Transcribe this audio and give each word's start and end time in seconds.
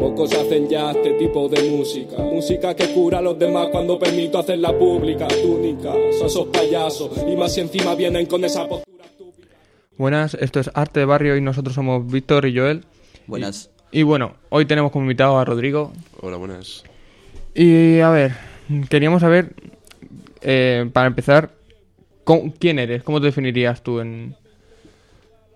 Pocos 0.00 0.32
hacen 0.32 0.68
ya 0.68 0.92
este 0.92 1.12
tipo 1.14 1.48
de 1.48 1.62
música. 1.70 2.16
Música 2.18 2.74
que 2.74 2.92
cura 2.94 3.18
a 3.18 3.22
los 3.22 3.38
demás 3.38 3.68
cuando 3.70 3.98
permito 3.98 4.38
hacerla 4.38 4.76
pública. 4.76 5.28
Túnica, 5.28 5.94
esos 5.96 6.46
payasos. 6.48 7.10
Y 7.30 7.36
más 7.36 7.52
si 7.54 7.60
encima 7.60 7.94
vienen 7.94 8.26
con 8.26 8.42
esa 8.44 8.66
postura 8.66 9.04
estúpida. 9.04 9.48
Buenas, 9.98 10.34
esto 10.34 10.58
es 10.60 10.70
Arte 10.74 11.00
de 11.00 11.06
Barrio 11.06 11.36
y 11.36 11.40
nosotros 11.42 11.74
somos 11.74 12.10
Víctor 12.10 12.46
y 12.46 12.56
Joel. 12.56 12.84
Buenas. 13.26 13.70
Y 13.92 14.02
bueno, 14.02 14.34
hoy 14.48 14.64
tenemos 14.64 14.90
como 14.92 15.04
invitado 15.04 15.38
a 15.38 15.44
Rodrigo. 15.44 15.92
Hola, 16.22 16.36
buenas. 16.36 16.84
Y 17.54 18.00
a 18.00 18.08
ver, 18.10 18.32
queríamos 18.88 19.20
saber, 19.20 19.52
eh, 20.40 20.88
para 20.92 21.08
empezar, 21.08 21.50
¿cómo- 22.24 22.52
¿quién 22.58 22.78
eres? 22.78 23.02
¿Cómo 23.02 23.20
te 23.20 23.26
definirías 23.26 23.82
tú 23.82 24.00
en...? 24.00 24.34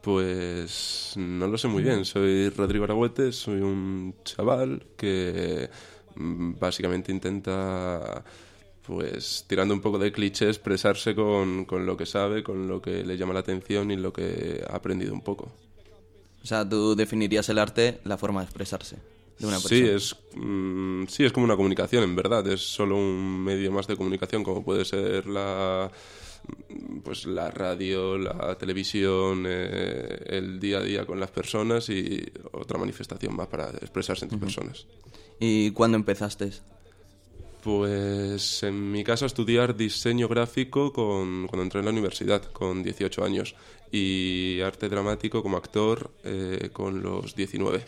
Pues 0.05 1.15
no 1.17 1.47
lo 1.47 1.57
sé 1.57 1.67
muy 1.67 1.83
bien. 1.83 2.05
Soy 2.05 2.51
Rodrigo 2.51 2.85
Aragüete, 2.85 3.33
soy 3.33 3.61
un 3.61 4.15
chaval 4.23 4.85
que 4.99 5.71
mm, 6.17 6.59
básicamente 6.59 7.11
intenta, 7.11 8.23
pues 8.87 9.47
tirando 9.49 9.73
un 9.73 9.81
poco 9.81 9.99
de 9.99 10.13
cliché, 10.13 10.49
expresarse 10.49 11.15
con, 11.15 11.65
con 11.65 11.87
lo 11.87 11.97
que 11.97 12.05
sabe, 12.05 12.43
con 12.43 12.69
lo 12.69 12.83
que 12.83 13.03
le 13.03 13.17
llama 13.17 13.33
la 13.33 13.41
atención 13.41 13.91
y 13.91 13.97
lo 13.97 14.13
que 14.13 14.63
ha 14.69 14.77
aprendido 14.77 15.15
un 15.15 15.23
poco. 15.23 15.51
O 16.43 16.47
sea, 16.47 16.69
tú 16.69 16.95
definirías 16.95 17.49
el 17.49 17.59
arte 17.59 18.01
la 18.05 18.19
forma 18.19 18.41
de 18.41 18.45
expresarse 18.45 18.97
de 19.39 19.47
una 19.47 19.59
Sí 19.59 19.81
es, 19.83 20.15
mm, 20.35 21.05
sí, 21.09 21.25
es 21.25 21.33
como 21.33 21.45
una 21.45 21.57
comunicación, 21.57 22.05
en 22.05 22.15
verdad. 22.15 22.47
Es 22.47 22.61
solo 22.61 22.97
un 22.97 23.43
medio 23.43 23.73
más 23.73 23.87
de 23.87 23.97
comunicación, 23.97 24.45
como 24.45 24.63
puede 24.63 24.85
ser 24.85 25.27
la, 25.27 25.91
pues 27.03 27.27
la 27.27 27.51
radio, 27.51 28.17
la 28.19 28.57
televisión, 28.57 29.45
eh, 29.47 30.25
el 30.27 30.61
día 30.61 30.79
a 30.79 30.83
día 30.83 31.07
con 31.07 31.19
las 31.21 31.31
personas 31.31 31.89
y 31.89 32.25
otra 32.53 32.79
manifestación 32.79 33.35
más 33.35 33.49
para 33.49 33.71
expresarse 33.71 34.25
entre 34.25 34.39
personas. 34.39 34.87
¿Y 35.41 35.71
cuándo 35.73 35.97
empezaste? 35.97 36.51
Pues 37.63 38.63
en 38.63 38.93
mi 38.93 39.03
caso 39.05 39.25
estudiar 39.25 39.75
diseño 39.75 40.29
gráfico 40.29 40.93
con, 40.93 41.47
cuando 41.47 41.63
entré 41.63 41.81
en 41.81 41.87
la 41.87 41.93
universidad, 41.93 42.43
con 42.53 42.83
18 42.83 43.25
años, 43.25 43.55
y 43.91 44.61
arte 44.61 44.89
dramático 44.89 45.43
como 45.43 45.57
actor 45.57 46.11
eh, 46.25 46.69
con 46.73 47.03
los 47.03 47.35
19. 47.35 47.85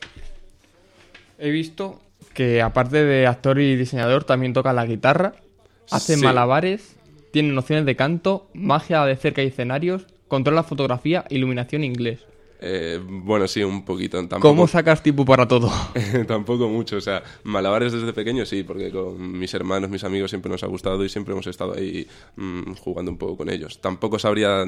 He 1.38 1.50
visto 1.50 2.00
que 2.32 2.62
aparte 2.62 3.04
de 3.04 3.26
actor 3.26 3.60
y 3.60 3.76
diseñador 3.76 4.24
también 4.24 4.54
toca 4.54 4.72
la 4.72 4.86
guitarra, 4.86 5.34
hace 5.90 6.16
Sí. 6.16 6.22
malabares, 6.24 6.95
tiene 7.36 7.52
nociones 7.52 7.84
de 7.84 7.96
canto, 7.96 8.48
magia 8.54 9.04
de 9.04 9.14
cerca 9.14 9.42
y 9.42 9.48
escenarios, 9.48 10.06
controla 10.26 10.62
fotografía, 10.62 11.26
iluminación 11.28 11.82
e 11.82 11.86
inglés. 11.86 12.20
Eh, 12.62 12.98
bueno, 12.98 13.46
sí, 13.46 13.62
un 13.62 13.84
poquito. 13.84 14.16
Tampoco, 14.20 14.40
¿Cómo 14.40 14.66
sacas 14.66 15.02
tiempo 15.02 15.26
para 15.26 15.46
todo? 15.46 15.70
Tampoco 16.26 16.66
mucho, 16.70 16.96
o 16.96 17.00
sea, 17.02 17.22
malabares 17.44 17.92
desde 17.92 18.14
pequeño 18.14 18.46
sí, 18.46 18.62
porque 18.62 18.90
con 18.90 19.38
mis 19.38 19.52
hermanos, 19.52 19.90
mis 19.90 20.02
amigos 20.02 20.30
siempre 20.30 20.50
nos 20.50 20.62
ha 20.62 20.66
gustado 20.66 21.04
y 21.04 21.10
siempre 21.10 21.34
hemos 21.34 21.46
estado 21.46 21.74
ahí 21.74 22.08
mm, 22.36 22.72
jugando 22.76 23.10
un 23.10 23.18
poco 23.18 23.36
con 23.36 23.50
ellos. 23.50 23.82
Tampoco 23.82 24.18
sabría, 24.18 24.64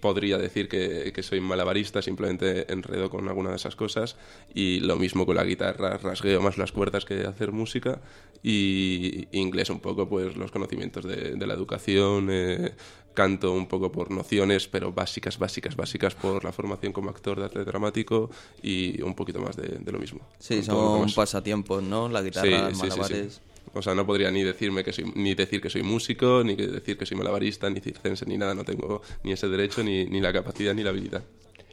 podría 0.00 0.38
decir 0.38 0.68
que, 0.68 1.12
que 1.14 1.22
soy 1.22 1.40
malabarista, 1.40 2.02
simplemente 2.02 2.72
enredo 2.72 3.10
con 3.10 3.28
alguna 3.28 3.50
de 3.50 3.56
esas 3.56 3.76
cosas 3.76 4.16
y 4.54 4.80
lo 4.80 4.96
mismo 4.96 5.26
con 5.26 5.36
la 5.36 5.44
guitarra, 5.44 5.98
rasgueo 5.98 6.40
más 6.40 6.58
las 6.58 6.72
cuerdas 6.72 7.04
que 7.04 7.26
hacer 7.26 7.52
música 7.52 8.00
y 8.42 9.28
inglés 9.32 9.70
un 9.70 9.80
poco, 9.80 10.08
pues 10.08 10.36
los 10.36 10.50
conocimientos 10.50 11.04
de, 11.04 11.34
de 11.36 11.46
la 11.46 11.54
educación, 11.54 12.28
eh, 12.30 12.72
canto 13.14 13.52
un 13.52 13.66
poco 13.66 13.90
por 13.92 14.10
nociones, 14.10 14.68
pero 14.68 14.92
básicas, 14.92 15.38
básicas, 15.38 15.76
básicas 15.76 16.14
por 16.14 16.44
la 16.44 16.52
formación 16.52 16.92
como 16.92 17.10
actor 17.10 17.38
de 17.38 17.44
arte 17.46 17.64
dramático 17.64 18.30
y 18.62 19.02
un 19.02 19.14
poquito 19.14 19.40
más 19.40 19.56
de, 19.56 19.78
de 19.78 19.92
lo 19.92 19.98
mismo. 19.98 20.20
Sí, 20.38 20.62
son 20.62 21.12
pasatiempos, 21.12 21.82
¿no? 21.82 22.08
La 22.08 22.22
guitarra, 22.22 22.46
Sí, 22.46 22.50
los 22.50 22.78
sí, 22.78 22.84
sí, 22.86 22.90
sí. 22.90 22.98
malabares. 22.98 23.40
O 23.74 23.82
sea, 23.82 23.94
no 23.94 24.04
podría 24.06 24.30
ni 24.30 24.42
decirme 24.42 24.82
que 24.84 24.92
soy, 24.92 25.12
ni 25.14 25.34
decir 25.34 25.60
que 25.60 25.70
soy 25.70 25.82
músico, 25.82 26.42
ni 26.44 26.56
decir 26.56 26.96
que 26.96 27.06
soy 27.06 27.16
malabarista, 27.16 27.70
ni 27.70 27.80
circense, 27.80 28.26
ni 28.26 28.36
nada. 28.36 28.54
No 28.54 28.64
tengo 28.64 29.02
ni 29.22 29.32
ese 29.32 29.48
derecho, 29.48 29.82
ni, 29.82 30.06
ni 30.06 30.20
la 30.20 30.32
capacidad, 30.32 30.74
ni 30.74 30.82
la 30.82 30.90
habilidad. 30.90 31.22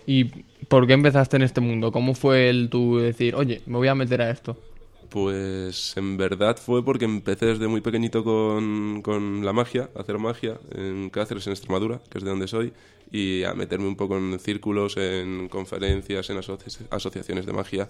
¿Y 0.05 0.25
por 0.69 0.87
qué 0.87 0.93
empezaste 0.93 1.35
en 1.35 1.43
este 1.43 1.59
mundo? 1.59 1.91
¿Cómo 1.91 2.13
fue 2.13 2.49
el 2.49 2.69
tu 2.69 2.97
decir, 2.97 3.35
oye, 3.35 3.61
me 3.65 3.77
voy 3.77 3.89
a 3.89 3.95
meter 3.95 4.21
a 4.21 4.29
esto? 4.29 4.57
Pues 5.09 5.95
en 5.97 6.17
verdad 6.17 6.57
fue 6.57 6.83
porque 6.83 7.05
empecé 7.05 7.47
desde 7.47 7.67
muy 7.67 7.81
pequeñito 7.81 8.23
con, 8.23 9.01
con 9.01 9.45
la 9.45 9.53
magia, 9.53 9.89
hacer 9.95 10.17
magia 10.17 10.59
en 10.71 11.09
Cáceres, 11.09 11.47
en 11.47 11.53
Extremadura, 11.53 12.01
que 12.09 12.17
es 12.17 12.23
de 12.23 12.29
donde 12.29 12.47
soy, 12.47 12.73
y 13.11 13.43
a 13.43 13.53
meterme 13.53 13.87
un 13.87 13.95
poco 13.95 14.17
en 14.17 14.39
círculos, 14.39 14.97
en 14.97 15.49
conferencias, 15.49 16.29
en 16.29 16.37
asoci- 16.37 16.87
asociaciones 16.89 17.45
de 17.45 17.53
magia. 17.53 17.89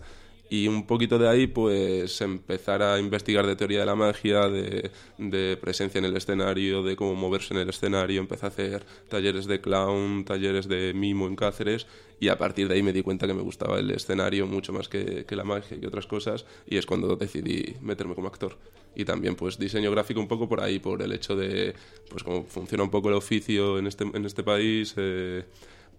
Y 0.50 0.70
un 0.70 0.88
poquito 0.88 1.20
de 1.20 1.28
ahí, 1.28 1.48
pues 1.48 2.22
empezar 2.22 2.82
a 2.82 2.98
investigar 3.00 3.46
de 3.46 3.58
teoría 3.58 3.82
de 3.82 3.86
la 3.86 3.96
magia, 3.96 4.48
de, 4.48 4.92
de 5.18 5.58
presencia 5.58 6.00
en 6.00 6.06
el 6.06 6.16
escenario, 6.16 6.84
de 6.84 6.96
cómo 6.96 7.16
moverse 7.16 7.54
en 7.54 7.60
el 7.60 7.68
escenario. 7.68 8.22
Empecé 8.22 8.46
a 8.46 8.50
hacer 8.50 8.86
talleres 9.10 9.46
de 9.46 9.60
clown, 9.60 10.24
talleres 10.24 10.70
de 10.70 10.94
mimo 10.94 11.28
en 11.28 11.36
Cáceres, 11.36 11.86
y 12.22 12.30
a 12.30 12.38
partir 12.38 12.70
de 12.70 12.76
ahí 12.76 12.82
me 12.82 12.94
di 12.94 13.02
cuenta 13.02 13.28
que 13.28 13.34
me 13.34 13.42
gustaba 13.42 13.78
el 13.78 13.92
escenario 13.92 14.48
mucho 14.48 14.72
más 14.72 14.88
que, 14.88 15.26
que 15.26 15.36
la 15.36 15.44
magia 15.44 15.78
y 15.82 15.86
otras 15.86 16.08
cosas, 16.08 16.46
y 16.66 16.78
es 16.78 16.86
cuando 16.86 17.18
decidí 17.18 17.76
meterme 17.82 18.16
como 18.16 18.30
actor. 18.30 18.58
Y 19.00 19.06
también 19.06 19.36
pues 19.36 19.60
diseño 19.60 19.92
gráfico 19.92 20.20
un 20.20 20.28
poco 20.28 20.50
por 20.50 20.60
ahí, 20.60 20.80
por 20.80 21.04
el 21.04 21.12
hecho 21.12 21.36
de 21.36 21.76
pues 22.10 22.24
cómo 22.24 22.46
funciona 22.46 22.84
un 22.84 22.90
poco 22.90 23.10
el 23.10 23.16
oficio 23.16 23.78
en 23.78 23.86
este, 23.86 24.04
en 24.06 24.26
este 24.26 24.42
país, 24.42 24.96
eh, 24.98 25.46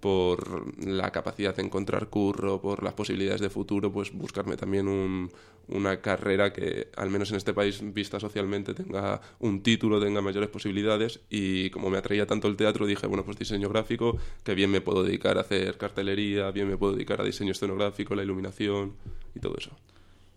por 0.00 0.76
la 0.84 1.10
capacidad 1.10 1.54
de 1.54 1.62
encontrar 1.62 2.08
curro, 2.08 2.60
por 2.60 2.82
las 2.82 2.94
posibilidades 2.94 3.40
de 3.40 3.50
futuro, 3.50 3.92
pues 3.92 4.12
buscarme 4.12 4.56
también 4.56 4.88
un- 4.88 5.30
una 5.68 6.00
carrera 6.00 6.52
que, 6.52 6.88
al 6.96 7.10
menos 7.10 7.30
en 7.30 7.36
este 7.36 7.52
país, 7.52 7.80
vista 7.92 8.18
socialmente, 8.18 8.74
tenga 8.74 9.20
un 9.40 9.62
título, 9.62 10.00
tenga 10.00 10.20
mayores 10.22 10.48
posibilidades. 10.48 11.20
Y 11.30 11.68
como 11.70 11.90
me 11.90 11.98
atraía 11.98 12.26
tanto 12.26 12.48
el 12.48 12.56
teatro, 12.56 12.86
dije, 12.86 13.06
bueno, 13.06 13.24
pues 13.24 13.38
diseño 13.38 13.68
gráfico, 13.68 14.16
que 14.44 14.54
bien 14.54 14.70
me 14.70 14.80
puedo 14.80 15.02
dedicar 15.04 15.36
a 15.36 15.42
hacer 15.42 15.76
cartelería, 15.76 16.50
bien 16.52 16.68
me 16.68 16.76
puedo 16.78 16.94
dedicar 16.94 17.20
a 17.20 17.24
diseño 17.24 17.52
escenográfico, 17.52 18.14
la 18.14 18.22
iluminación 18.22 18.94
y 19.34 19.40
todo 19.40 19.56
eso. 19.58 19.70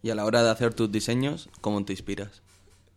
Y 0.04 0.10
a 0.10 0.16
la 0.16 0.26
hora 0.26 0.44
de 0.44 0.50
hacer 0.50 0.74
tus 0.74 0.92
diseños, 0.92 1.50
¿cómo 1.62 1.86
te 1.86 1.94
inspiras? 1.94 2.42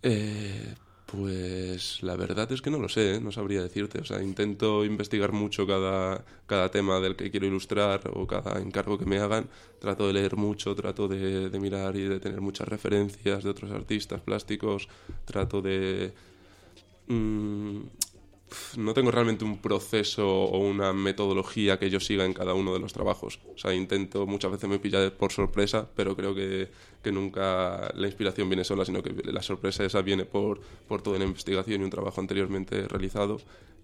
Eh, 0.06 0.74
pues 1.06 2.02
la 2.02 2.14
verdad 2.14 2.50
es 2.52 2.60
que 2.60 2.70
no 2.70 2.78
lo 2.78 2.90
sé, 2.90 3.14
¿eh? 3.14 3.20
no 3.20 3.32
sabría 3.32 3.62
decirte. 3.62 4.00
O 4.00 4.04
sea, 4.04 4.22
intento 4.22 4.84
investigar 4.84 5.32
mucho 5.32 5.66
cada, 5.66 6.24
cada 6.46 6.70
tema 6.70 7.00
del 7.00 7.16
que 7.16 7.30
quiero 7.30 7.46
ilustrar 7.46 8.02
o 8.12 8.26
cada 8.26 8.60
encargo 8.60 8.98
que 8.98 9.06
me 9.06 9.18
hagan. 9.18 9.48
Trato 9.80 10.06
de 10.06 10.12
leer 10.12 10.36
mucho, 10.36 10.74
trato 10.74 11.08
de, 11.08 11.50
mirar 11.58 11.96
y 11.96 12.02
de 12.02 12.20
tener 12.20 12.40
muchas 12.40 12.68
referencias 12.68 13.44
de 13.44 13.50
otros 13.50 13.70
artistas 13.70 14.20
plásticos. 14.20 14.88
Trato 15.24 15.62
de... 15.62 16.12
mm, 17.08 17.80
no 18.76 18.94
tengo 18.94 19.10
realmente 19.10 19.44
un 19.44 19.58
proceso 19.58 20.28
o 20.28 20.58
una 20.58 20.92
metodología 20.92 21.78
que 21.78 21.90
yo 21.90 22.00
siga 22.00 22.24
en 22.24 22.32
cada 22.32 22.54
uno 22.54 22.72
de 22.72 22.80
los 22.80 22.92
trabajos. 22.92 23.40
O 23.54 23.58
sea, 23.58 23.74
intento, 23.74 24.26
muchas 24.26 24.52
veces 24.52 24.68
me 24.68 24.78
pilla 24.78 25.10
por 25.16 25.32
sorpresa, 25.32 25.88
pero 25.94 26.16
creo 26.16 26.34
que, 26.34 26.68
que 27.02 27.12
nunca 27.12 27.92
la 27.94 28.06
inspiración 28.06 28.48
viene 28.48 28.64
sola, 28.64 28.84
sino 28.84 29.02
que 29.02 29.12
la 29.30 29.42
sorpresa 29.42 29.84
esa 29.84 30.02
viene 30.02 30.24
por, 30.24 30.60
por 30.88 31.02
toda 31.02 31.18
la 31.18 31.24
investigación 31.24 31.80
y 31.80 31.84
un 31.84 31.90
trabajo 31.90 32.20
anteriormente 32.20 32.86
realizado. 32.88 33.40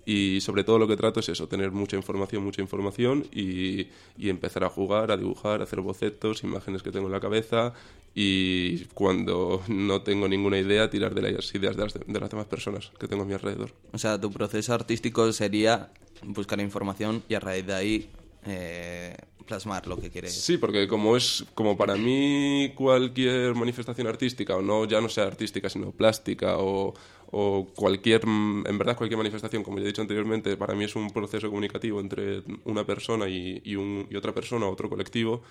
Y 0.07 0.41
sobre 0.41 0.65
todo 0.65 0.79
lo 0.79 0.89
que 0.89 0.97
trato 0.97 1.21
es 1.21 1.29
eso, 1.29 1.47
tener 1.47 1.71
mucha 1.71 1.97
información, 1.97 2.43
mucha 2.43 2.63
información 2.63 3.27
y, 3.33 3.89
y 4.17 4.29
empezar 4.29 4.65
a 4.65 4.71
jugar, 4.71 5.11
a 5.11 5.17
dibujar, 5.17 5.61
a 5.61 5.65
hacer 5.65 5.81
bocetos, 5.81 6.43
imágenes 6.43 6.83
que 6.83 6.91
tengo 6.91 7.07
en 7.07 7.13
la 7.13 7.21
cabeza 7.21 7.75
y 8.15 8.85
cuando 8.87 9.63
no 9.69 10.03
tengo 10.03 10.29
ninguna 10.29 10.59
idea 10.59 10.91
tirar 10.91 11.15
de 11.15 11.33
las 11.33 11.55
ideas 11.55 11.77
de 11.77 11.85
las, 11.85 11.95
de 11.95 12.21
las 12.21 12.31
demás 12.31 12.47
personas 12.47 12.91
que 12.99 13.07
tengo 13.07 13.23
a 13.23 13.27
mi 13.27 13.35
alrededor. 13.35 13.73
O 13.93 13.99
sea, 13.99 14.21
tu 14.21 14.33
proceso 14.33 14.75
artístico 14.75 15.33
sería 15.33 15.91
buscar 16.23 16.61
información 16.61 17.23
y 17.29 17.35
a 17.35 17.41
raíz 17.41 17.67
de 17.67 17.75
ahí 17.75 18.11
eh, 18.47 19.17
plasmar 19.47 19.87
lo 19.87 19.99
que 19.99 20.11
quieres. 20.11 20.35
Sí, 20.35 20.59
porque 20.59 20.89
como 20.89 21.17
es 21.17 21.45
como 21.55 21.77
para 21.77 21.97
mí 21.97 22.73
cualquier 22.75 23.55
manifestación 23.55 24.07
artística, 24.07 24.57
o 24.57 24.63
no 24.63 24.85
ya 24.87 25.01
no 25.01 25.09
sea 25.09 25.25
artística, 25.25 25.69
sino 25.69 25.93
plástica, 25.93 26.57
o, 26.59 26.95
o 27.33 27.67
cualquier, 27.75 28.23
en 28.25 28.79
verdad 28.79 28.97
cualquier 28.97 29.19
manifestación, 29.19 29.63
como 29.63 29.79
ya 29.79 29.85
he 29.85 29.87
dicho 29.89 30.03
anteriormente, 30.03 30.57
para 30.57 30.75
mí 30.75 30.85
es 30.85 30.97
un 30.97 31.11
proceso 31.11 31.49
comunicativo 31.49 32.01
entre 32.01 32.43
una 32.65 32.85
persona 32.85 33.29
y, 33.29 33.61
y 33.65 33.77
un- 33.77 34.07
y 34.11 34.17
otra 34.17 34.33
persona, 34.35 34.67
otro 34.67 34.89
colectivo. 34.89 35.43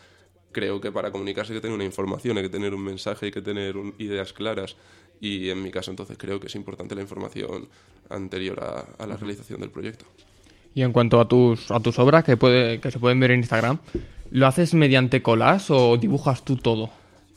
Creo 0.51 0.81
que 0.81 0.91
para 0.91 1.11
comunicarse 1.11 1.53
hay 1.53 1.57
que 1.59 1.61
tener 1.61 1.75
una 1.75 1.85
información, 1.85 2.37
hay 2.37 2.43
que 2.43 2.49
tener 2.49 2.73
un 2.73 2.83
mensaje, 2.83 3.27
hay 3.27 3.31
que 3.31 3.41
tener 3.41 3.77
un- 3.77 3.93
ideas 3.99 4.33
claras. 4.33 4.75
Y 5.21 5.49
en 5.49 5.61
mi 5.61 5.69
caso, 5.71 5.91
entonces, 5.91 6.17
creo 6.17 6.39
que 6.39 6.47
es 6.47 6.55
importante 6.55 6.95
la 6.95 7.01
información 7.01 7.67
anterior 8.09 8.59
a, 8.63 9.03
a 9.03 9.07
la 9.07 9.15
realización 9.17 9.59
del 9.61 9.69
proyecto. 9.69 10.05
Y 10.73 10.81
en 10.81 10.91
cuanto 10.91 11.19
a 11.19 11.27
tus, 11.27 11.69
a 11.71 11.79
tus 11.79 11.97
obras 11.99 12.23
que, 12.23 12.37
puede, 12.37 12.79
que 12.79 12.89
se 12.91 12.99
pueden 12.99 13.19
ver 13.19 13.31
en 13.31 13.39
Instagram, 13.39 13.79
¿lo 14.31 14.47
haces 14.47 14.73
mediante 14.73 15.21
colas 15.21 15.69
o 15.71 15.97
dibujas 15.97 16.43
tú 16.45 16.55
todo? 16.57 16.89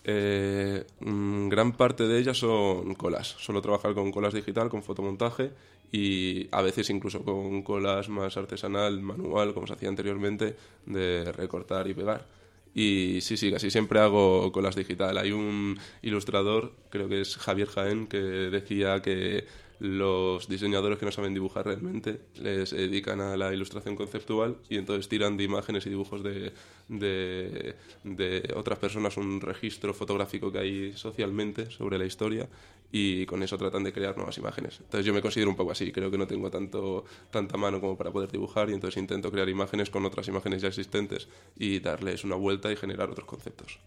Eh, 0.04 0.84
mm, 1.00 1.49
gran 1.49 1.72
parte 1.72 2.06
de 2.06 2.19
ellas 2.19 2.38
son 2.38 2.94
colas. 2.94 3.28
Suelo 3.38 3.62
trabajar 3.62 3.94
con 3.94 4.10
colas 4.10 4.34
digital, 4.34 4.69
con 4.69 4.82
fotomontaje 4.82 5.50
y 5.93 6.49
a 6.50 6.62
veces 6.62 6.90
incluso 6.90 7.22
con 7.22 7.62
colas 7.62 8.08
más 8.08 8.37
artesanal, 8.37 9.00
manual, 9.00 9.54
como 9.54 9.66
se 9.66 9.75
hacía 9.75 9.88
anteriormente, 9.88 10.56
de 10.87 11.31
recortar 11.32 11.87
y 11.88 11.94
pegar. 11.94 12.26
Y 12.74 13.19
sí, 13.20 13.36
sí, 13.36 13.50
casi 13.52 13.70
siempre 13.70 14.00
hago 14.00 14.50
colas 14.52 14.76
digital. 14.76 15.19
Hay 15.19 15.32
un 15.32 15.78
ilustrador, 16.00 16.72
creo 16.90 17.08
que 17.08 17.20
es 17.20 17.36
Javier 17.36 17.69
Jaén, 17.69 18.06
que 18.06 18.19
decía 18.19 19.02
que 19.02 19.44
los 19.78 20.48
diseñadores 20.48 20.96
que 20.96 21.04
no 21.04 21.10
saben 21.10 21.34
dibujar 21.34 21.66
realmente 21.66 22.20
les 22.36 22.70
dedican 22.70 23.20
a 23.20 23.36
la 23.36 23.52
ilustración 23.52 23.96
conceptual 23.96 24.56
y 24.70 24.76
entonces 24.76 25.08
tiran 25.08 25.36
de 25.36 25.42
imágenes 25.42 25.84
y 25.86 25.90
dibujos 25.90 26.22
de, 26.22 26.52
de, 26.88 27.74
de 28.04 28.54
otras 28.54 28.78
personas 28.78 29.16
un 29.16 29.40
registro 29.40 29.92
fotográfico 29.92 30.52
que 30.52 30.58
hay 30.60 30.92
socialmente 30.92 31.69
sobre 31.72 31.98
la 31.98 32.04
historia 32.04 32.48
y 32.94 33.24
con 33.26 33.42
eso 33.42 33.56
tratan 33.56 33.82
de 33.84 33.92
crear 33.92 34.14
nuevas 34.16 34.36
imágenes. 34.36 34.78
Entonces 34.80 35.06
yo 35.06 35.14
me 35.14 35.22
considero 35.22 35.48
un 35.50 35.56
poco 35.56 35.72
así, 35.72 35.90
creo 35.90 36.10
que 36.10 36.18
no 36.18 36.26
tengo 36.26 36.50
tanto, 36.50 37.04
tanta 37.30 37.56
mano 37.56 37.80
como 37.80 37.96
para 37.96 38.10
poder 38.12 38.30
dibujar 38.30 38.68
y 38.68 38.74
entonces 38.74 38.98
intento 39.00 39.32
crear 39.32 39.48
imágenes 39.48 39.88
con 39.90 40.04
otras 40.04 40.28
imágenes 40.28 40.60
ya 40.62 40.68
existentes 40.68 41.26
y 41.58 41.80
darles 41.80 42.22
una 42.24 42.36
vuelta 42.36 42.70
y 42.70 42.76
generar 42.76 43.10
otros 43.10 43.26
conceptos. 43.26 43.78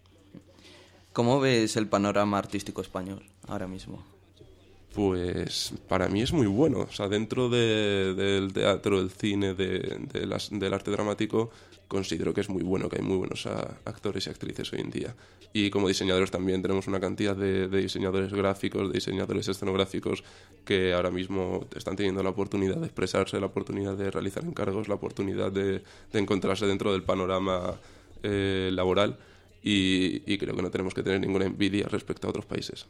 ¿Cómo 1.12 1.40
ves 1.40 1.76
el 1.76 1.86
panorama 1.86 2.36
artístico 2.38 2.82
español 2.82 3.22
ahora 3.46 3.66
mismo? 3.68 4.04
Pues 4.94 5.72
para 5.88 6.08
mí 6.08 6.22
es 6.22 6.32
muy 6.32 6.46
bueno. 6.46 6.80
O 6.80 6.92
sea, 6.92 7.08
dentro 7.08 7.48
de- 7.48 8.14
del 8.14 8.52
teatro, 8.52 8.98
del 8.98 9.10
cine, 9.10 9.54
de, 9.54 9.98
de 10.12 10.26
las- 10.26 10.48
del 10.50 10.72
arte 10.74 10.90
dramático, 10.90 11.50
considero 11.88 12.34
que 12.34 12.40
es 12.40 12.48
muy 12.48 12.62
bueno, 12.62 12.88
que 12.88 12.96
hay 12.96 13.02
muy 13.02 13.16
buenos 13.16 13.46
actores 13.46 14.26
y 14.26 14.30
actrices 14.30 14.72
hoy 14.72 14.80
en 14.80 14.90
día. 14.90 15.14
Y 15.52 15.70
como 15.70 15.88
diseñadores 15.88 16.30
también 16.30 16.60
tenemos 16.62 16.86
una 16.86 17.00
cantidad 17.00 17.36
de, 17.36 17.68
diseñadores 17.68 18.32
gráficos, 18.32 18.88
de 18.88 18.94
diseñadores 18.94 19.48
escenográficos 19.48 20.22
que 20.64 20.92
ahora 20.92 21.10
mismo 21.10 21.66
están 21.74 21.96
teniendo 21.96 22.22
la 22.22 22.30
oportunidad 22.30 22.76
de 22.76 22.86
expresarse, 22.86 23.40
la 23.40 23.46
oportunidad 23.46 23.96
de 23.96 24.10
realizar 24.10 24.44
encargos, 24.44 24.88
la 24.88 24.96
oportunidad 24.96 25.52
de, 25.52 25.82
de 26.12 26.18
encontrarse 26.18 26.66
dentro 26.66 26.92
del 26.92 27.02
panorama 27.02 27.76
eh, 28.22 28.70
laboral. 28.72 29.18
Y, 29.62 30.22
y 30.32 30.38
creo 30.38 30.54
que 30.54 30.62
no 30.62 30.70
tenemos 30.70 30.94
que 30.94 31.02
tener 31.02 31.20
ninguna 31.20 31.46
envidia 31.46 31.88
respecto 31.88 32.26
a 32.26 32.30
otros 32.30 32.46
países. 32.46 32.86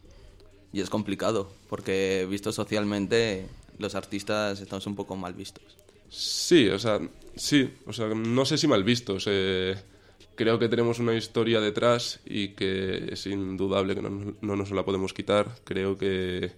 Y 0.73 0.81
es 0.81 0.91
complicado, 0.91 1.51
porque 1.71 2.27
visto 2.29 2.53
socialmente, 2.53 3.47
los 3.79 3.95
artistas 3.95 4.61
estamos 4.61 4.87
un 4.87 4.95
poco 4.95 5.17
mal 5.17 5.33
vistos. 5.33 5.86
Sí, 6.09 6.69
o 6.69 6.79
sea, 6.79 7.01
sí, 7.35 7.75
o 7.87 7.93
sea, 7.93 8.09
no 8.09 8.45
sé 8.45 8.59
si 8.59 8.67
mal 8.69 8.85
vistos. 8.85 9.25
creo 10.35 10.59
que 10.59 10.69
tenemos 10.69 10.99
una 10.99 11.15
historia 11.15 11.61
detrás 11.61 12.21
y 12.25 12.49
que 12.49 13.09
es 13.13 13.27
indudable 13.27 13.95
que 13.95 14.03
no, 14.03 14.35
no 14.41 14.57
nos 14.57 14.71
la 14.71 14.85
podemos 14.85 15.13
quitar. 15.13 15.57
Creo 15.65 15.97
que, 15.99 16.53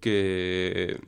que 0.00 0.98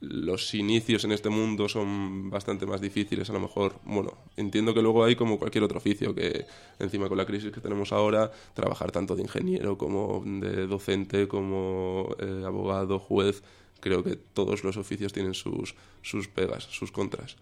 los 0.00 0.54
inicios 0.54 1.04
en 1.04 1.12
este 1.12 1.28
mundo 1.28 1.68
son 1.68 2.30
bastante 2.30 2.66
más 2.66 2.80
difíciles, 2.80 3.28
a 3.30 3.32
lo 3.32 3.40
mejor. 3.40 3.80
Bueno, 3.84 4.12
entiendo 4.36 4.74
que 4.74 4.82
luego 4.82 5.04
hay 5.04 5.16
como 5.16 5.38
cualquier 5.38 5.64
otro 5.64 5.78
oficio, 5.78 6.14
que 6.14 6.46
encima 6.78 7.08
con 7.08 7.18
la 7.18 7.26
crisis 7.26 7.52
que 7.52 7.60
tenemos 7.60 7.92
ahora, 7.92 8.30
trabajar 8.54 8.92
tanto 8.92 9.16
de 9.16 9.22
ingeniero 9.22 9.76
como 9.76 10.22
de 10.24 10.66
docente, 10.66 11.26
como 11.26 12.14
eh, 12.20 12.44
abogado, 12.46 12.98
juez, 13.00 13.42
creo 13.80 14.02
que 14.02 14.16
todos 14.16 14.64
los 14.64 14.76
oficios 14.76 15.12
tienen 15.12 15.34
sus, 15.34 15.74
sus 16.02 16.28
pegas, 16.28 16.64
sus 16.64 16.92
contras. 16.92 17.36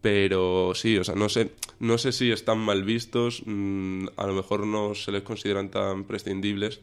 Pero 0.00 0.72
sí, 0.74 0.96
o 0.96 1.04
sea, 1.04 1.14
no 1.14 1.28
sé, 1.28 1.50
no 1.78 1.98
sé 1.98 2.12
si 2.12 2.30
están 2.30 2.58
mal 2.58 2.84
vistos, 2.84 3.42
mm, 3.44 4.06
a 4.16 4.26
lo 4.26 4.34
mejor 4.34 4.66
no 4.66 4.94
se 4.94 5.12
les 5.12 5.22
consideran 5.22 5.70
tan 5.70 6.04
prescindibles 6.04 6.80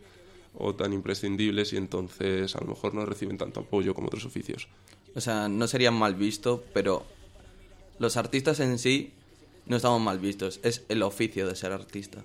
o 0.53 0.75
tan 0.75 0.93
imprescindibles 0.93 1.73
y 1.73 1.77
entonces 1.77 2.55
a 2.55 2.61
lo 2.61 2.67
mejor 2.67 2.93
no 2.93 3.05
reciben 3.05 3.37
tanto 3.37 3.61
apoyo 3.61 3.93
como 3.93 4.07
otros 4.07 4.25
oficios. 4.25 4.67
O 5.15 5.21
sea, 5.21 5.49
no 5.49 5.67
serían 5.67 5.95
mal 5.95 6.13
vistos, 6.13 6.61
pero 6.73 7.05
los 7.97 8.17
artistas 8.17 8.59
en 8.59 8.77
sí 8.77 9.13
no 9.65 9.77
estamos 9.77 10.01
mal 10.01 10.19
vistos. 10.19 10.59
Es 10.63 10.85
el 10.89 11.01
oficio 11.01 11.47
de 11.47 11.55
ser 11.55 11.71
artista. 11.71 12.23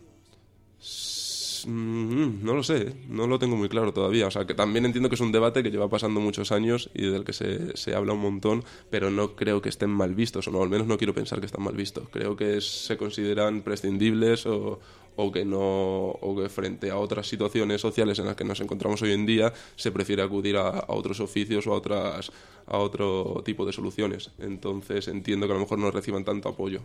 Mm, 1.67 2.44
No 2.44 2.55
lo 2.55 2.62
sé, 2.62 2.94
no 3.09 3.26
lo 3.26 3.38
tengo 3.38 3.56
muy 3.56 3.69
claro 3.69 3.93
todavía. 3.93 4.26
O 4.26 4.31
sea, 4.31 4.47
que 4.47 4.55
también 4.55 4.85
entiendo 4.85 5.09
que 5.09 5.14
es 5.14 5.20
un 5.20 5.32
debate 5.32 5.62
que 5.62 5.70
lleva 5.70 5.88
pasando 5.88 6.20
muchos 6.20 6.53
años 6.53 6.91
y 6.94 7.06
del 7.06 7.25
que 7.25 7.32
se, 7.32 7.76
se 7.76 7.94
habla 7.94 8.12
un 8.14 8.20
montón, 8.20 8.64
pero 8.91 9.11
no 9.11 9.37
creo 9.37 9.62
que 9.62 9.69
estén 9.69 9.91
mal 9.91 10.14
vistos, 10.14 10.49
o 10.49 10.50
no, 10.50 10.62
al 10.62 10.69
menos 10.70 10.87
no 10.87 10.99
quiero 10.99 11.14
pensar 11.14 11.41
que 11.41 11.47
están 11.47 11.62
mal 11.64 11.75
vistos. 11.76 12.09
Creo 12.11 12.37
que 12.37 12.61
se 12.61 12.97
consideran 12.97 13.62
prescindibles 13.62 14.47
o, 14.47 14.81
o 15.17 15.32
que 15.32 15.44
no 15.44 15.61
o 15.61 16.37
que 16.37 16.49
frente 16.49 16.91
a 16.91 16.99
otras 16.99 17.26
situaciones 17.29 17.81
sociales 17.81 18.19
en 18.19 18.26
las 18.26 18.37
que 18.37 18.44
nos 18.44 18.61
encontramos 18.61 19.03
hoy 19.03 19.12
en 19.12 19.26
día 19.26 19.53
se 19.76 19.93
prefiere 19.93 20.23
acudir 20.23 20.56
a, 20.56 20.69
a 20.70 20.93
otros 20.94 21.20
oficios 21.20 21.67
o 21.67 21.73
a 21.73 21.76
otras 21.76 22.32
a 22.67 22.79
otro 22.79 23.43
tipo 23.44 23.67
de 23.67 23.73
soluciones. 23.73 24.31
Entonces 24.38 25.08
entiendo 25.08 25.47
que 25.47 25.53
a 25.53 25.56
lo 25.56 25.62
mejor 25.62 25.79
no 25.79 25.91
reciban 25.91 26.25
tanto 26.25 26.49
apoyo. 26.49 26.81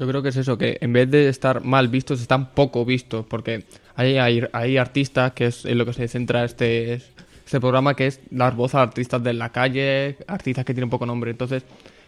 Yo 0.00 0.08
creo 0.08 0.22
que 0.22 0.30
es 0.30 0.36
eso, 0.36 0.56
que 0.56 0.78
en 0.80 0.94
vez 0.94 1.10
de 1.10 1.28
estar 1.28 1.62
mal 1.62 1.88
vistos, 1.88 2.22
están 2.22 2.52
poco 2.52 2.86
vistos, 2.86 3.26
porque 3.26 3.64
hay, 3.94 4.16
hay, 4.16 4.76
artistas, 4.78 5.32
que 5.32 5.44
es 5.46 5.66
en 5.66 5.76
lo 5.76 5.84
que 5.84 5.92
se 5.92 6.08
centra 6.08 6.42
este, 6.42 6.94
este 6.94 7.60
programa, 7.60 7.94
que 7.94 8.06
es 8.06 8.20
dar 8.30 8.54
voz 8.56 8.74
a 8.74 8.80
artistas 8.80 9.22
de 9.22 9.34
la 9.34 9.50
calle, 9.50 10.16
artistas 10.26 10.64
que 10.64 10.72
tienen 10.72 10.88
poco 10.88 11.04
nombre. 11.04 11.30
Entonces, 11.30 11.64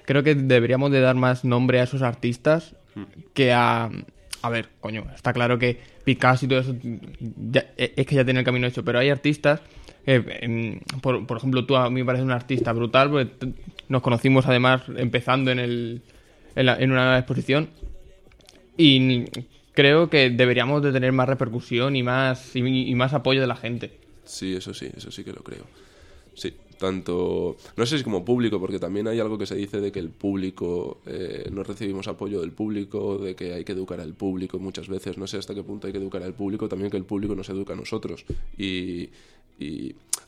creo 0.06 0.22
que 0.22 0.34
deberíamos 0.34 0.90
de 0.90 1.02
dar 1.02 1.16
más 1.16 1.44
nombre 1.44 1.80
a 1.80 1.82
esos 1.84 2.00
artistas 2.00 2.74
que 3.34 3.52
a... 3.52 3.90
A 4.40 4.48
ver, 4.48 4.70
coño, 4.80 5.04
está 5.14 5.32
claro 5.34 5.58
que 5.58 5.78
Picasso 6.04 6.46
y 6.46 6.48
todo 6.48 6.60
eso 6.60 6.74
ya- 7.52 7.66
es 7.76 8.06
que 8.06 8.14
ya 8.16 8.24
tiene 8.24 8.40
el 8.40 8.44
camino 8.46 8.66
hecho, 8.66 8.82
pero 8.84 8.98
hay 8.98 9.08
artistas 9.10 9.60
em, 10.04 10.80
por, 11.00 11.26
por 11.26 11.36
ejemplo, 11.36 11.64
tú 11.64 11.76
a 11.76 11.88
mí 11.90 12.00
me 12.00 12.06
pareces 12.06 12.24
un 12.24 12.32
artista 12.32 12.72
brutal, 12.72 13.10
porque 13.10 13.52
nos 13.88 14.02
conocimos 14.02 14.46
además 14.46 14.82
empezando 14.96 15.52
en, 15.52 15.58
el, 15.60 16.02
en, 16.56 16.66
la- 16.66 16.76
en 16.76 16.90
una 16.90 17.18
exposición 17.18 17.68
y 18.76 19.24
creo 19.72 20.08
que 20.08 20.30
deberíamos 20.30 20.82
de 20.82 20.92
tener 20.92 21.12
más 21.12 21.28
repercusión 21.28 21.96
y 21.96 22.02
más, 22.02 22.54
y, 22.54 22.94
más 22.94 23.12
apoyo 23.14 23.40
de 23.40 23.46
la 23.46 23.56
gente. 23.56 23.92
Sí, 24.24 24.54
eso 24.54 24.72
sí, 24.74 24.88
eso 24.96 25.10
sí 25.10 25.24
que 25.24 25.32
lo 25.32 25.42
creo. 25.42 25.64
Sí, 26.34 26.54
tanto, 26.78 27.56
no 27.76 27.86
sé 27.86 27.98
si 27.98 28.04
como 28.04 28.24
público, 28.24 28.58
porque 28.58 28.78
también 28.78 29.06
hay 29.08 29.20
algo 29.20 29.38
que 29.38 29.46
se 29.46 29.54
dice 29.54 29.80
de 29.80 29.92
que 29.92 29.98
el 29.98 30.10
público, 30.10 31.00
eh, 31.06 31.48
no 31.52 31.62
recibimos 31.62 32.08
apoyo 32.08 32.40
del 32.40 32.52
público, 32.52 33.18
de 33.18 33.34
que 33.34 33.54
hay 33.54 33.64
que 33.64 33.72
educar 33.72 34.00
al 34.00 34.14
público 34.14 34.58
muchas 34.58 34.88
veces, 34.88 35.18
no 35.18 35.26
sé 35.26 35.38
hasta 35.38 35.54
qué 35.54 35.62
punto 35.62 35.86
hay 35.86 35.92
que 35.92 35.98
educar 35.98 36.22
al 36.22 36.34
público, 36.34 36.68
también 36.68 36.90
que 36.90 36.96
el 36.96 37.04
público 37.04 37.34
nos 37.34 37.48
educa 37.48 37.74
a 37.74 37.76
nosotros. 37.76 38.24
Y 38.56 39.10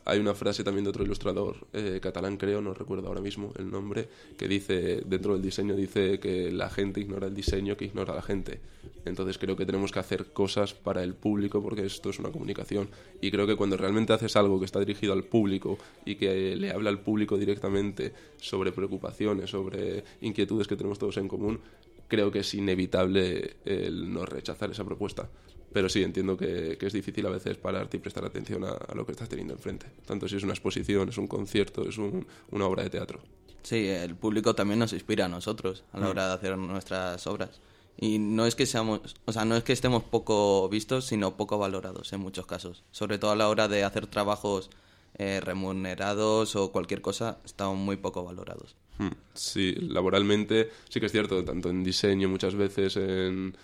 hay 0.04 0.18
una 0.18 0.34
frase 0.34 0.64
también 0.64 0.84
de 0.84 0.90
otro 0.90 1.04
ilustrador 1.04 1.66
eh, 1.72 1.98
catalán, 2.02 2.36
creo, 2.36 2.60
no 2.60 2.74
recuerdo 2.74 3.08
ahora 3.08 3.20
mismo 3.20 3.52
el 3.58 3.70
nombre, 3.70 4.08
que 4.36 4.48
dice, 4.48 5.02
dentro 5.06 5.32
del 5.32 5.42
diseño, 5.42 5.74
dice 5.74 6.20
que 6.20 6.52
la 6.52 6.68
gente 6.68 7.00
ignora 7.00 7.26
el 7.26 7.34
diseño 7.34 7.76
que 7.76 7.86
ignora 7.86 8.12
a 8.12 8.16
la 8.16 8.22
gente. 8.22 8.60
Entonces 9.04 9.38
creo 9.38 9.56
que 9.56 9.66
tenemos 9.66 9.92
que 9.92 9.98
hacer 9.98 10.26
cosas 10.32 10.74
para 10.74 11.02
el 11.02 11.14
público 11.14 11.62
porque 11.62 11.84
esto 11.84 12.10
es 12.10 12.18
una 12.18 12.30
comunicación. 12.30 12.88
Y 13.20 13.30
creo 13.30 13.46
que 13.46 13.56
cuando 13.56 13.76
realmente 13.76 14.12
haces 14.12 14.36
algo 14.36 14.58
que 14.58 14.66
está 14.66 14.80
dirigido 14.80 15.12
al 15.12 15.24
público 15.24 15.78
y 16.04 16.16
que 16.16 16.56
le 16.56 16.70
habla 16.70 16.90
al 16.90 17.00
público 17.00 17.36
directamente 17.36 18.12
sobre 18.40 18.72
preocupaciones, 18.72 19.50
sobre 19.50 20.04
inquietudes 20.20 20.66
que 20.66 20.76
tenemos 20.76 20.98
todos 20.98 21.16
en 21.18 21.28
común, 21.28 21.60
creo 22.08 22.30
que 22.30 22.40
es 22.40 22.54
inevitable 22.54 23.56
el 23.64 24.12
no 24.12 24.24
rechazar 24.26 24.70
esa 24.70 24.84
propuesta. 24.84 25.28
Pero 25.72 25.88
sí, 25.88 26.02
entiendo 26.04 26.36
que, 26.36 26.76
que 26.78 26.86
es 26.86 26.92
difícil 26.92 27.26
a 27.26 27.30
veces 27.30 27.56
pararte 27.56 27.96
y 27.96 28.00
prestar 28.00 28.24
atención 28.24 28.64
a, 28.64 28.70
a 28.72 28.94
lo 28.94 29.04
que 29.04 29.12
estás 29.12 29.28
teniendo 29.28 29.54
enfrente. 29.54 29.86
Tanto 30.06 30.28
si 30.28 30.36
es 30.36 30.42
una 30.44 30.52
exposición, 30.52 31.08
es 31.08 31.18
un 31.18 31.26
concierto, 31.26 31.88
es 31.88 31.98
un- 31.98 32.26
una 32.52 32.66
obra 32.66 32.84
de 32.84 32.90
teatro. 32.90 33.20
Sí, 33.64 33.88
el 33.88 34.14
público 34.14 34.54
también 34.54 34.78
nos 34.78 34.92
inspira 34.92 35.24
a 35.24 35.28
nosotros 35.28 35.82
a 35.92 35.98
la 35.98 36.08
hora 36.10 36.28
de 36.28 36.34
hacer 36.34 36.56
nuestras 36.58 37.26
obras. 37.26 37.60
Y 37.96 38.18
no 38.18 38.44
es 38.46 38.54
que 38.54 38.66
seamos, 38.66 39.00
o 39.24 39.32
sea, 39.32 39.44
no 39.44 39.56
es 39.56 39.64
que 39.64 39.72
estemos 39.72 40.02
poco 40.04 40.68
vistos, 40.68 41.06
sino 41.06 41.36
poco 41.36 41.58
valorados 41.58 42.12
en 42.12 42.20
muchos 42.20 42.46
casos. 42.46 42.84
Sobre 42.92 43.18
todo 43.18 43.30
a 43.32 43.36
la 43.36 43.48
hora 43.48 43.66
de 43.66 43.82
hacer 43.84 44.06
trabajos 44.06 44.70
eh, 45.16 45.40
remunerados 45.40 46.56
o 46.56 46.72
cualquier 46.72 47.00
cosa, 47.00 47.38
estamos 47.44 47.76
muy 47.78 47.96
poco 47.96 48.22
valorados. 48.24 48.76
Hmm, 48.98 49.08
Sí, 49.34 49.74
laboralmente 49.80 50.70
sí 50.88 51.00
que 51.00 51.06
es 51.06 51.12
cierto, 51.12 51.44
tanto 51.44 51.70
en 51.70 51.82
diseño 51.82 52.28
muchas 52.28 52.54
veces 52.54 52.96
en... 52.96 53.56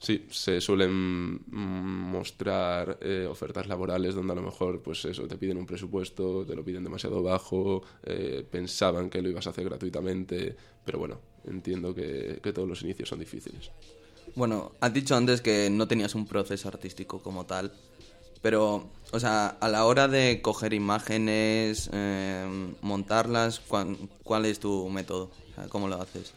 Sí, 0.00 0.26
se 0.30 0.60
suelen 0.60 1.40
mostrar 1.46 2.98
eh, 3.00 3.26
ofertas 3.30 3.68
laborales 3.68 4.14
donde 4.14 4.34
a 4.34 4.36
lo 4.36 4.42
mejor, 4.42 4.82
pues 4.82 5.02
eso, 5.06 5.26
te 5.26 5.38
piden 5.38 5.56
un 5.56 5.64
presupuesto, 5.64 6.44
te 6.44 6.54
lo 6.54 6.62
piden 6.62 6.84
demasiado 6.84 7.22
bajo, 7.22 7.82
eh, 8.02 8.44
pensaban 8.50 9.08
que 9.08 9.22
lo 9.22 9.30
ibas 9.30 9.46
a 9.46 9.50
hacer 9.50 9.64
gratuitamente, 9.64 10.54
pero 10.84 10.98
bueno, 10.98 11.20
entiendo 11.46 11.94
que, 11.94 12.38
que 12.42 12.52
todos 12.52 12.68
los 12.68 12.82
inicios 12.82 13.08
son 13.08 13.20
difíciles. 13.20 13.70
Bueno, 14.34 14.72
has 14.80 14.92
dicho 14.92 15.16
antes 15.16 15.40
que 15.40 15.70
no 15.70 15.88
tenías 15.88 16.14
un 16.14 16.26
proceso 16.26 16.68
artístico 16.68 17.20
como 17.22 17.46
tal, 17.46 17.72
pero, 18.44 18.84
o 19.10 19.18
sea, 19.18 19.56
a 19.58 19.68
la 19.70 19.86
hora 19.86 20.06
de 20.06 20.42
coger 20.42 20.74
imágenes, 20.74 21.88
eh, 21.94 22.44
montarlas, 22.82 23.58
¿cuál, 23.66 23.96
cuál 24.22 24.44
es 24.44 24.60
tu 24.60 24.86
método? 24.90 25.30
¿Cómo 25.70 25.88
lo 25.88 25.98
haces? 25.98 26.34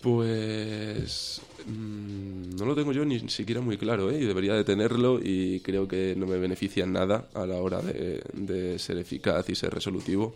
Pues 0.00 1.42
mm, 1.66 2.56
no 2.56 2.64
lo 2.64 2.74
tengo 2.74 2.92
yo 2.92 3.04
ni 3.04 3.28
siquiera 3.28 3.60
muy 3.60 3.76
claro, 3.76 4.10
¿eh? 4.10 4.18
y 4.18 4.24
debería 4.24 4.54
de 4.54 4.64
tenerlo 4.64 5.20
y 5.22 5.60
creo 5.60 5.86
que 5.86 6.14
no 6.16 6.26
me 6.26 6.38
beneficia 6.38 6.84
en 6.84 6.94
nada 6.94 7.26
a 7.34 7.44
la 7.44 7.56
hora 7.56 7.82
de 7.82 8.78
ser 8.78 8.96
eficaz 8.96 9.46
y 9.50 9.54
ser 9.54 9.74
resolutivo. 9.74 10.34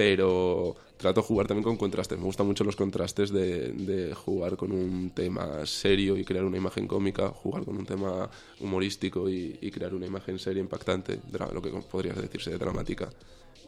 Pero 0.00 0.76
trato 0.96 1.20
de 1.20 1.26
jugar 1.26 1.46
también 1.46 1.62
con 1.62 1.76
contrastes. 1.76 2.16
Me 2.16 2.24
gustan 2.24 2.46
mucho 2.46 2.64
los 2.64 2.74
contrastes 2.74 3.30
de, 3.30 3.68
de, 3.72 4.14
jugar 4.14 4.56
con 4.56 4.72
un 4.72 5.10
tema 5.10 5.66
serio 5.66 6.16
y 6.16 6.24
crear 6.24 6.42
una 6.46 6.56
imagen 6.56 6.86
cómica, 6.86 7.28
jugar 7.28 7.66
con 7.66 7.76
un 7.76 7.84
tema 7.84 8.30
humorístico 8.60 9.28
y, 9.28 9.58
y 9.60 9.70
crear 9.70 9.92
una 9.92 10.06
imagen 10.06 10.38
seria, 10.38 10.62
impactante, 10.62 11.20
lo 11.52 11.60
que 11.60 11.68
podría 11.82 12.14
decirse 12.14 12.56
dramática. 12.56 13.10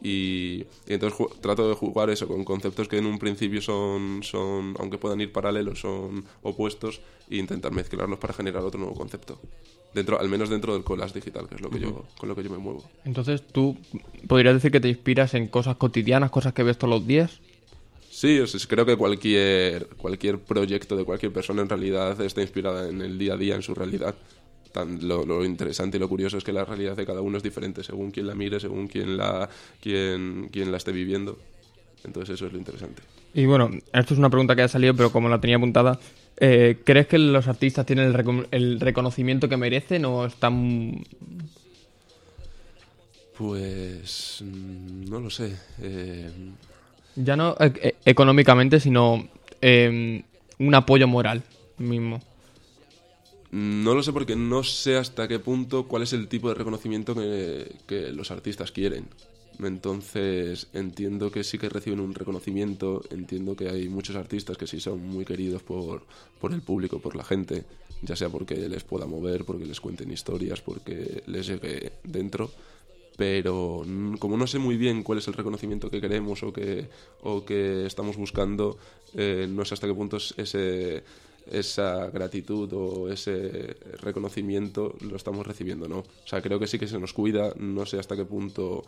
Y, 0.01 0.65
y 0.87 0.93
entonces 0.93 1.17
trato 1.41 1.69
de 1.69 1.75
jugar 1.75 2.09
eso 2.09 2.27
con 2.27 2.43
conceptos 2.43 2.87
que 2.87 2.97
en 2.97 3.05
un 3.05 3.19
principio 3.19 3.61
son, 3.61 4.21
son, 4.23 4.75
aunque 4.79 4.97
puedan 4.97 5.21
ir 5.21 5.31
paralelos, 5.31 5.79
son 5.79 6.25
opuestos 6.41 7.01
e 7.29 7.37
intentar 7.37 7.71
mezclarlos 7.71 8.19
para 8.19 8.33
generar 8.33 8.63
otro 8.63 8.79
nuevo 8.79 8.95
concepto. 8.95 9.39
Dentro, 9.93 10.19
al 10.19 10.27
menos 10.27 10.49
dentro 10.49 10.73
del 10.73 10.83
collage 10.83 11.13
digital, 11.13 11.47
que 11.47 11.55
es 11.55 11.61
lo 11.61 11.69
que 11.69 11.79
yo, 11.79 12.05
con 12.17 12.27
lo 12.27 12.35
que 12.35 12.43
yo 12.43 12.49
me 12.49 12.57
muevo. 12.57 12.83
Entonces, 13.05 13.45
¿tú 13.45 13.77
podrías 14.27 14.55
decir 14.55 14.71
que 14.71 14.79
te 14.79 14.89
inspiras 14.89 15.35
en 15.35 15.47
cosas 15.47 15.75
cotidianas, 15.75 16.31
cosas 16.31 16.53
que 16.53 16.63
ves 16.63 16.77
todos 16.77 16.95
los 16.95 17.07
días? 17.07 17.39
Sí, 18.09 18.39
o 18.39 18.47
sea, 18.47 18.59
creo 18.67 18.85
que 18.85 18.95
cualquier, 18.95 19.87
cualquier 19.97 20.39
proyecto 20.39 20.95
de 20.95 21.03
cualquier 21.03 21.31
persona 21.31 21.61
en 21.61 21.69
realidad 21.69 22.19
está 22.21 22.41
inspirada 22.41 22.89
en 22.89 23.01
el 23.01 23.17
día 23.17 23.33
a 23.33 23.37
día, 23.37 23.55
en 23.55 23.61
su 23.61 23.73
realidad. 23.75 24.15
Tan, 24.73 25.07
lo, 25.07 25.25
lo, 25.25 25.45
interesante 25.45 25.97
y 25.97 25.99
lo 25.99 26.09
curioso 26.09 26.37
es 26.37 26.43
que 26.43 26.51
la 26.51 26.65
realidad 26.65 26.97
de 26.97 27.05
cada 27.05 27.21
uno 27.21 27.37
es 27.37 27.43
diferente 27.43 27.83
según 27.83 28.11
quien 28.11 28.27
la 28.27 28.35
mire, 28.35 28.59
según 28.59 28.87
quien 28.87 29.15
la, 29.15 29.47
quien, 29.79 30.49
quien 30.51 30.71
la 30.71 30.77
esté 30.77 30.91
viviendo. 30.91 31.37
Entonces 32.03 32.35
eso 32.35 32.47
es 32.47 32.53
lo 32.53 32.57
interesante. 32.57 33.01
Y 33.33 33.45
bueno, 33.45 33.69
esto 33.93 34.13
es 34.13 34.19
una 34.19 34.29
pregunta 34.29 34.55
que 34.55 34.63
ha 34.63 34.67
salido, 34.67 34.95
pero 34.95 35.11
como 35.11 35.29
la 35.29 35.39
tenía 35.39 35.57
apuntada, 35.57 35.99
eh, 36.37 36.79
¿crees 36.83 37.07
que 37.07 37.17
los 37.17 37.47
artistas 37.47 37.85
tienen 37.85 38.05
el, 38.05 38.13
reco 38.13 38.45
el, 38.51 38.79
reconocimiento 38.79 39.47
que 39.47 39.57
merecen 39.57 40.05
o 40.05 40.25
están...? 40.25 41.03
Pues... 43.37 44.43
no 44.43 45.19
lo 45.19 45.29
sé. 45.29 45.55
Eh... 45.81 46.29
Ya 47.15 47.35
no 47.35 47.55
e 47.59 47.95
económicamente, 48.05 48.79
sino 48.79 49.27
eh, 49.61 50.23
un 50.59 50.75
apoyo 50.75 51.07
moral 51.07 51.43
mismo. 51.77 52.21
No 53.53 53.93
lo 53.93 54.01
sé 54.01 54.11
porque 54.11 54.35
no 54.35 54.63
sé 54.63 54.97
hasta 54.97 55.27
qué 55.27 55.37
punto 55.37 55.87
cuál 55.87 56.01
es 56.01 56.13
el 56.13 56.27
tipo 56.27 56.49
de 56.49 56.55
reconocimiento 56.55 57.13
que, 57.13 57.75
que, 57.85 58.11
los 58.11 58.31
artistas 58.31 58.71
quieren. 58.71 59.05
Entonces 59.59 60.69
entiendo 60.73 61.29
que 61.29 61.43
sí 61.43 61.59
que 61.59 61.69
reciben 61.69 61.99
un 61.99 62.15
reconocimiento, 62.15 63.03
entiendo 63.11 63.55
que 63.55 63.69
hay 63.69 63.89
muchos 63.89 64.15
artistas 64.15 64.57
que 64.57 64.65
sí 64.65 64.79
son 64.79 65.05
muy 65.05 65.23
queridos 65.23 65.61
por, 65.61 66.01
por 66.41 66.51
el 66.51 66.63
público, 66.63 66.97
por 66.97 67.15
la 67.15 67.23
gente, 67.23 67.63
ya 68.01 68.15
sea 68.15 68.29
porque 68.29 68.55
les 68.55 68.83
pueda 68.83 69.05
mover, 69.05 69.45
porque 69.45 69.67
les 69.67 69.79
cuenten 69.79 70.11
historias, 70.11 70.61
porque 70.61 71.21
les 71.27 71.45
llegue 71.45 71.93
dentro 72.03 72.49
pero 73.15 73.85
como 74.17 74.37
no 74.37 74.47
sé 74.47 74.57
muy 74.57 74.75
bien 74.75 75.03
cuál 75.03 75.19
es 75.19 75.27
el 75.27 75.35
reconocimiento 75.35 75.91
que 75.91 76.01
queremos 76.01 76.41
o 76.41 76.51
que, 76.51 76.89
o 77.21 77.45
que 77.45 77.85
estamos 77.85 78.17
buscando, 78.17 78.79
eh, 79.13 79.47
no 79.47 79.63
sé 79.65 79.75
hasta 79.75 79.85
qué 79.85 79.93
punto 79.93 80.17
ese, 80.17 81.03
esa 81.51 82.09
gratitud 82.09 82.71
o 82.73 83.09
ese 83.09 83.75
reconocimiento 84.01 84.95
lo 85.01 85.15
estamos 85.15 85.45
recibiendo, 85.45 85.87
¿no? 85.87 85.99
O 85.99 86.27
sea, 86.27 86.41
creo 86.41 86.59
que 86.59 86.67
sí 86.67 86.79
que 86.79 86.87
se 86.87 86.99
nos 86.99 87.13
cuida, 87.13 87.53
no 87.57 87.85
sé 87.85 87.99
hasta 87.99 88.15
qué 88.15 88.25
punto 88.25 88.83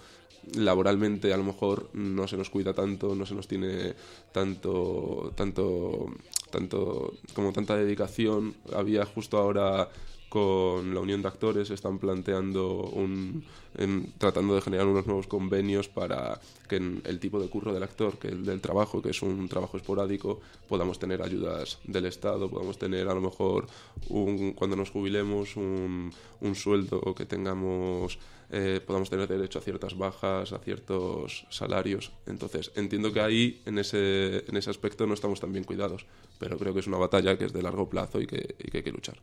laboralmente 0.54 1.34
a 1.34 1.38
lo 1.38 1.44
mejor 1.44 1.90
no 1.94 2.28
se 2.28 2.38
nos 2.38 2.50
cuida 2.50 2.74
tanto, 2.74 3.16
no 3.16 3.26
se 3.26 3.36
nos 3.36 3.48
tiene 3.48 3.94
tanto, 4.32 5.34
tanto, 5.36 6.08
tanto, 6.52 7.14
como 7.34 7.52
tanta 7.52 7.76
dedicación. 7.76 8.56
Había 8.74 9.06
justo 9.06 9.38
ahora 9.38 9.90
con 10.36 10.94
la 10.94 11.00
unión 11.00 11.22
de 11.22 11.30
actores 11.30 11.70
están 11.70 11.98
planteando 11.98 12.82
un 12.92 13.46
en, 13.78 14.12
tratando 14.18 14.54
de 14.54 14.60
generar 14.60 14.86
unos 14.86 15.06
nuevos 15.06 15.28
convenios 15.28 15.88
para 15.88 16.42
que 16.68 16.76
en 16.76 17.02
el 17.06 17.22
tipo 17.22 17.40
de 17.40 17.48
curro 17.48 17.74
del 17.74 17.84
actor 17.84 18.18
que 18.18 18.28
el 18.28 18.44
del 18.44 18.60
trabajo 18.60 19.02
que 19.02 19.12
es 19.12 19.22
un 19.22 19.48
trabajo 19.48 19.78
esporádico 19.78 20.42
podamos 20.68 21.00
tener 21.00 21.22
ayudas 21.22 21.80
del 21.86 22.06
estado 22.08 22.50
podamos 22.50 22.78
tener 22.78 23.08
a 23.08 23.14
lo 23.14 23.22
mejor 23.22 23.68
un, 24.10 24.52
cuando 24.52 24.76
nos 24.76 24.90
jubilemos 24.90 25.56
un, 25.56 26.12
un 26.42 26.56
sueldo 26.56 27.16
que 27.16 27.26
tengamos 27.26 28.20
eh, 28.52 28.82
podamos 28.86 29.10
tener 29.10 29.30
derecho 29.30 29.60
a 29.60 29.62
ciertas 29.62 29.98
bajas, 29.98 30.54
a 30.54 30.60
ciertos 30.60 31.48
salarios. 31.50 32.12
Entonces, 32.28 32.72
entiendo 32.76 33.12
que 33.12 33.20
ahí, 33.20 33.64
en 33.66 33.80
ese, 33.80 34.46
en 34.48 34.56
ese 34.56 34.70
aspecto, 34.70 35.08
no 35.08 35.16
estamos 35.16 35.40
tan 35.40 35.52
bien 35.52 35.64
cuidados, 35.64 36.06
pero 36.38 36.56
creo 36.60 36.72
que 36.72 36.82
es 36.82 36.88
una 36.88 37.00
batalla 37.00 37.40
que 37.40 37.46
es 37.46 37.54
de 37.54 37.64
largo 37.64 37.90
plazo 37.90 38.22
y 38.22 38.28
que 38.28 38.56
hay 38.72 38.84
que 38.84 38.92
luchar. 38.92 39.18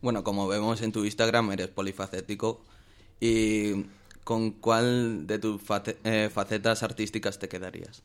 Bueno, 0.00 0.22
como 0.22 0.46
vemos 0.46 0.80
en 0.82 0.92
tu 0.92 1.04
Instagram, 1.04 1.50
eres 1.52 1.68
polifacético. 1.68 2.60
¿Y 3.20 3.86
con 4.22 4.52
cuál 4.52 5.26
de 5.26 5.38
tus 5.38 5.60
eh, 6.04 6.30
facetas 6.32 6.82
artísticas 6.82 7.38
te 7.38 7.48
quedarías? 7.48 8.02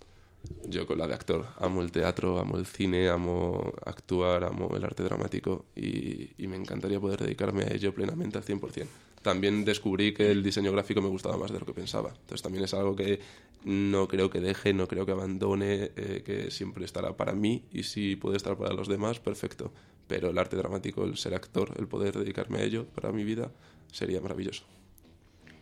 Yo 0.68 0.88
con 0.88 0.98
la 0.98 1.08
de 1.08 1.14
actor. 1.14 1.46
Amo 1.60 1.82
el 1.82 1.92
teatro, 1.92 2.40
amo 2.40 2.58
el 2.58 2.66
cine, 2.66 3.10
amo 3.10 3.74
actuar, 3.86 4.44
amo 4.44 4.76
el 4.76 4.84
arte 4.84 5.04
dramático 5.04 5.66
y, 5.76 6.32
me 6.48 6.58
encantaría 6.58 7.00
poder 7.00 7.20
dedicarme 7.20 7.64
a 7.64 7.74
ello 7.74 7.94
plenamente 7.94 8.38
al 8.38 8.44
100%. 8.44 8.86
También 9.22 9.64
descubrí 9.64 10.14
que 10.14 10.32
el 10.32 10.44
diseño 10.44 10.72
gráfico 10.72 11.02
me 11.02 11.08
gustaba 11.08 11.38
más 11.38 11.52
de 11.52 11.60
lo 11.60 11.66
que 11.66 11.74
pensaba. 11.74 12.10
Entonces 12.10 12.42
también 12.42 12.66
es 12.66 12.74
algo 12.74 12.96
que 12.96 13.22
no 13.64 14.08
creo 14.10 14.30
que 14.30 14.42
deje, 14.42 14.74
no 14.74 14.88
creo 14.88 15.06
que 15.06 15.14
abandone, 15.14 15.92
eh, 15.96 16.24
que 16.26 16.52
siempre 16.52 16.84
estará 16.84 17.16
para 17.16 17.34
mí 17.34 17.64
y 17.72 17.84
si 17.84 18.18
puede 18.18 18.36
estar 18.36 18.58
para 18.58 18.74
los 18.74 18.90
demás, 18.90 19.20
perfecto. 19.20 19.72
Pero 20.08 20.30
el 20.30 20.38
arte 20.38 20.56
dramático, 20.56 21.06
el 21.06 21.18
ser 21.18 21.34
actor, 21.34 21.74
el 21.78 21.88
poder 21.88 22.18
dedicarme 22.18 22.60
a 22.60 22.64
ello 22.64 22.86
para 22.94 23.12
mi 23.12 23.24
vida, 23.24 23.52
sería 23.92 24.22
maravilloso. 24.22 24.64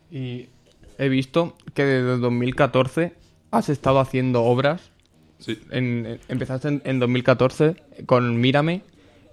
Y 0.10 0.48
he 0.98 1.10
visto 1.10 1.56
que 1.74 1.86
desde 1.86 2.18
2014 2.18 3.14
has 3.52 3.70
estado 3.70 4.00
haciendo 4.00 4.44
obras. 4.44 4.92
Sí. 5.40 5.60
En, 5.72 6.20
empezaste 6.28 6.68
en, 6.68 6.82
en, 6.86 7.00
2014 7.00 7.76
con 8.06 8.40
Mírame 8.40 8.84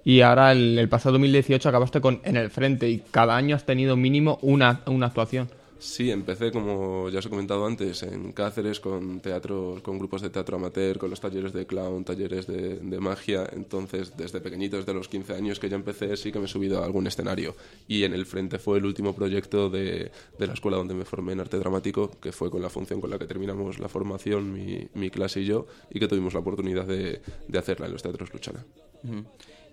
y 0.03 0.21
ahora 0.21 0.51
el, 0.51 0.79
el, 0.79 0.89
pasado 0.89 1.13
2018 1.13 1.69
acabaste 1.69 2.01
con 2.01 2.19
En 2.23 2.35
el 2.35 2.49
Frente 2.49 2.89
y 2.89 2.99
cada 3.11 3.35
año 3.35 3.55
has 3.55 3.65
tenido 3.65 3.95
mínimo 3.95 4.39
una, 4.41 4.81
una 4.87 5.07
actuación. 5.07 5.49
Sí, 5.79 6.11
empecé, 6.11 6.51
como 6.51 7.09
ya 7.09 7.19
os 7.19 7.25
he 7.25 7.29
comentado 7.29 7.65
antes, 7.65 8.03
en 8.03 8.33
Cáceres 8.33 8.81
con 8.81 9.21
teatro, 9.21 9.79
con 9.81 9.97
grupos 9.97 10.21
de 10.21 10.29
teatro 10.29 10.57
amateur, 10.57 10.97
con 10.97 11.09
los 11.09 11.21
talleres 11.21 11.53
de 11.53 11.65
clown, 11.65 12.03
talleres 12.03 12.47
de, 12.47 12.75
de, 12.75 12.99
magia. 12.99 13.47
Entonces, 13.53 14.11
desde 14.17 14.41
pequeñito, 14.41 14.75
desde 14.75 14.93
los 14.93 15.07
15 15.07 15.35
años 15.35 15.57
que 15.57 15.69
ya 15.69 15.77
empecé, 15.77 16.17
sí 16.17 16.33
que 16.33 16.39
me 16.39 16.45
he 16.45 16.47
subido 16.49 16.81
a 16.81 16.85
algún 16.85 17.07
escenario. 17.07 17.55
Y 17.87 18.03
en 18.03 18.13
el 18.13 18.25
frente 18.25 18.59
fue 18.59 18.79
el 18.79 18.85
último 18.85 19.15
proyecto 19.15 19.69
de, 19.69 20.11
de 20.37 20.47
la 20.47 20.53
escuela 20.53 20.75
donde 20.75 20.95
me 20.95 21.05
formé 21.05 21.31
en 21.31 21.39
arte 21.39 21.57
dramático, 21.57 22.11
que 22.19 22.33
fue 22.33 22.51
con 22.51 22.61
la 22.61 22.69
función 22.69 22.99
con 22.99 23.09
la 23.09 23.17
que 23.17 23.25
terminamos 23.25 23.79
la 23.79 23.87
formación, 23.87 24.51
mi, 24.51 24.85
mi 24.95 25.09
clase 25.09 25.39
y 25.39 25.45
yo, 25.45 25.65
y 25.89 25.99
que 26.01 26.09
tuvimos 26.09 26.33
la 26.33 26.41
oportunidad 26.41 26.87
de, 26.87 27.21
de 27.47 27.57
hacerla 27.57 27.85
en 27.85 27.93
los 27.93 28.03
teatros 28.03 28.33
Luchana. 28.33 28.65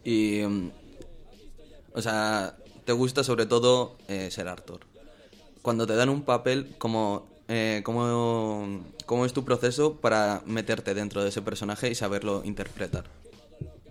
Y, 0.05 0.43
o 1.93 2.01
sea, 2.01 2.57
te 2.85 2.93
gusta 2.93 3.25
sobre 3.25 3.47
todo 3.47 3.97
eh, 4.07 4.31
ser 4.31 4.47
actor 4.47 4.87
cuando 5.67 5.85
te 5.85 5.97
dan 5.97 6.11
un 6.11 6.23
papel, 6.23 6.77
¿cómo, 6.79 7.27
eh, 7.49 7.81
cómo, 7.83 8.85
¿cómo 9.05 9.27
es 9.27 9.33
tu 9.33 9.45
proceso 9.45 9.97
para 9.97 10.41
meterte 10.47 10.95
dentro 10.95 11.25
de 11.25 11.31
ese 11.31 11.43
personaje 11.43 11.91
y 11.91 11.97
saberlo 11.97 12.43
interpretar? 12.45 13.03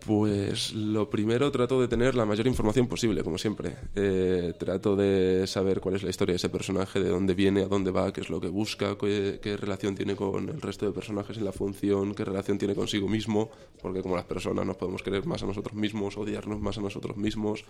Pues 0.05 0.71
lo 0.73 1.09
primero 1.09 1.51
trato 1.51 1.81
de 1.81 1.87
tener 1.87 2.13
la 2.13 2.25
mayor 2.25 2.45
información 2.45 2.85
posible, 2.85 3.23
como 3.23 3.39
siempre. 3.39 3.75
Eh, 3.95 4.53
trato 4.59 4.95
de 4.95 5.47
saber 5.47 5.81
cuál 5.81 5.95
es 5.95 6.03
la 6.03 6.11
historia 6.11 6.33
de 6.33 6.37
ese 6.37 6.49
personaje, 6.49 6.99
de 6.99 7.09
dónde 7.09 7.33
viene, 7.33 7.63
a 7.63 7.67
dónde 7.67 7.89
va, 7.89 8.13
qué 8.13 8.21
es 8.21 8.29
lo 8.29 8.39
que 8.39 8.49
busca, 8.49 8.95
qué, 8.99 9.39
qué, 9.41 9.57
relación 9.57 9.95
tiene 9.95 10.15
con 10.15 10.47
el 10.49 10.61
resto 10.61 10.85
de 10.85 10.91
personajes 10.91 11.37
en 11.37 11.45
la 11.45 11.51
función, 11.51 12.13
qué 12.13 12.23
relación 12.23 12.59
tiene 12.59 12.75
consigo 12.75 13.07
mismo, 13.07 13.49
porque 13.81 14.03
como 14.03 14.15
las 14.15 14.25
personas 14.25 14.63
nos 14.63 14.77
podemos 14.77 15.01
querer 15.01 15.25
más 15.25 15.41
a 15.41 15.47
nosotros 15.47 15.73
mismos, 15.73 16.17
odiarnos 16.17 16.61
más 16.61 16.77
a 16.77 16.81
nosotros 16.81 17.17
mismos, 17.17 17.65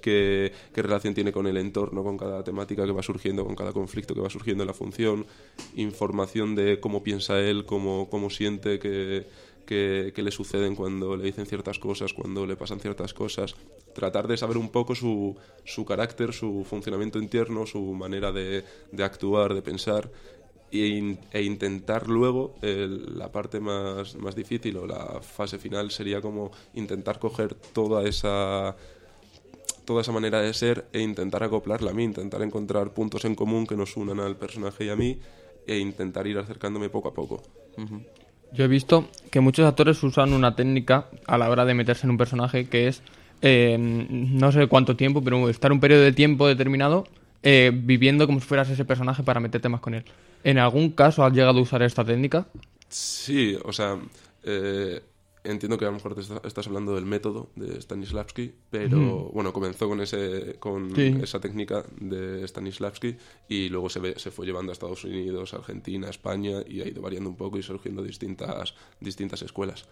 qué, 0.00 0.52
qué 0.74 0.82
relación 0.82 1.14
tiene 1.14 1.30
con 1.30 1.46
el 1.46 1.56
entorno, 1.56 2.02
con 2.02 2.18
cada 2.18 2.42
temática 2.42 2.84
que 2.84 2.92
va 2.92 3.04
surgiendo, 3.04 3.44
con 3.44 3.54
cada 3.54 3.72
conflicto 3.72 4.12
que 4.12 4.22
va 4.22 4.30
surgiendo 4.30 4.64
en 4.64 4.68
la 4.68 4.74
función, 4.74 5.24
información 5.76 6.56
de 6.56 6.80
cómo 6.80 7.04
piensa 7.04 7.38
él, 7.38 7.64
cómo, 7.64 8.08
cómo 8.10 8.28
siente 8.28 8.80
que 8.80 9.24
que, 9.66 10.12
le 10.16 10.30
suceden 10.30 10.74
cuando 10.74 11.16
le 11.16 11.24
dicen 11.24 11.44
ciertas 11.44 11.78
cosas, 11.78 12.14
cuando 12.14 12.46
le 12.46 12.56
pasan 12.56 12.80
ciertas 12.80 13.12
cosas. 13.12 13.54
Tratar 13.94 14.28
de 14.28 14.36
saber 14.36 14.56
un 14.56 14.70
poco 14.70 14.94
su, 14.94 15.36
su 15.64 15.84
carácter, 15.84 16.32
su 16.32 16.64
funcionamiento 16.64 17.18
interno, 17.18 17.66
su 17.66 17.80
manera 17.80 18.32
de, 18.32 18.64
de 18.92 19.04
actuar, 19.04 19.52
de 19.54 19.62
pensar. 19.62 20.10
E, 20.72 21.16
e 21.32 21.42
intentar 21.42 22.08
luego 22.08 22.56
la 22.60 23.30
parte 23.30 23.60
más, 23.60 24.16
más 24.16 24.34
difícil 24.34 24.76
o 24.78 24.86
la 24.86 25.20
fase 25.22 25.58
final 25.58 25.92
sería 25.92 26.20
como 26.20 26.50
intentar 26.74 27.20
coger 27.20 27.54
toda 27.54 28.06
esa 28.08 28.76
toda 29.84 30.00
esa 30.00 30.10
manera 30.10 30.40
de 30.40 30.52
ser 30.52 30.86
e 30.92 31.00
intentar 31.00 31.44
acoplarla 31.44 31.92
a 31.92 31.94
mí, 31.94 32.02
intentar 32.02 32.42
encontrar 32.42 32.92
puntos 32.92 33.24
en 33.24 33.36
común 33.36 33.66
que 33.66 33.76
nos 33.76 33.96
unan 33.96 34.18
al 34.18 34.36
personaje 34.36 34.86
y 34.86 34.88
a 34.88 34.96
mí 34.96 35.20
e 35.66 35.78
intentar 35.78 36.26
ir 36.26 36.38
acercándome 36.38 36.90
poco 36.90 37.08
a 37.08 37.14
poco. 37.14 37.42
Yo 38.52 38.64
he 38.64 38.68
visto 38.68 39.08
que 39.30 39.40
muchos 39.40 39.66
actores 39.66 40.02
usan 40.02 40.32
una 40.32 40.54
técnica 40.54 41.06
a 41.26 41.38
la 41.38 41.50
hora 41.50 41.64
de 41.64 41.74
meterse 41.74 42.06
en 42.06 42.10
un 42.10 42.18
personaje 42.18 42.68
que 42.68 42.88
es, 42.88 43.02
eh, 43.42 43.76
no 43.78 44.52
sé 44.52 44.66
cuánto 44.66 44.96
tiempo, 44.96 45.22
pero 45.22 45.48
estar 45.48 45.72
un 45.72 45.80
periodo 45.80 46.02
de 46.02 46.12
tiempo 46.12 46.46
determinado 46.46 47.06
eh, 47.42 47.70
viviendo 47.72 48.26
como 48.26 48.40
si 48.40 48.46
fueras 48.46 48.70
ese 48.70 48.84
personaje 48.84 49.22
para 49.22 49.40
meterte 49.40 49.68
más 49.68 49.80
con 49.80 49.94
él. 49.94 50.04
¿En 50.42 50.58
algún 50.58 50.90
caso 50.90 51.24
has 51.24 51.32
llegado 51.32 51.58
a 51.58 51.62
usar 51.62 51.82
esta 51.82 52.04
técnica? 52.04 52.46
Sí, 52.88 53.56
o 53.64 53.72
sea, 53.72 53.96
eh, 54.42 55.02
entiendo 55.50 55.78
que 55.78 55.84
a 55.84 55.88
lo 55.88 55.94
mejor 55.94 56.14
te 56.14 56.20
está- 56.20 56.40
estás 56.44 56.66
hablando 56.66 56.94
del 56.94 57.04
método 57.06 57.48
de 57.56 57.80
Stanislavski, 57.80 58.52
pero 58.70 59.30
bueno, 59.32 59.52
comenzó 59.52 59.88
con 59.88 60.00
ese 60.00 60.56
con 60.58 60.94
Sí. 60.94 61.14
esa 61.22 61.40
técnica 61.40 61.84
de 62.00 62.46
Stanislavski 62.46 63.16
y 63.48 63.68
luego 63.68 63.88
se, 63.88 64.00
ve- 64.00 64.18
se 64.18 64.30
fue 64.30 64.46
llevando 64.46 64.72
a 64.72 64.74
Estados 64.74 65.04
Unidos, 65.04 65.54
Argentina, 65.54 66.08
España 66.10 66.62
y 66.66 66.80
ha 66.82 66.88
ido 66.88 67.02
variando 67.02 67.30
un 67.30 67.36
poco 67.36 67.58
y 67.58 67.62
surgiendo 67.62 68.02
distintas, 68.02 68.74
distintas 69.00 69.42
escuelas. 69.42 69.86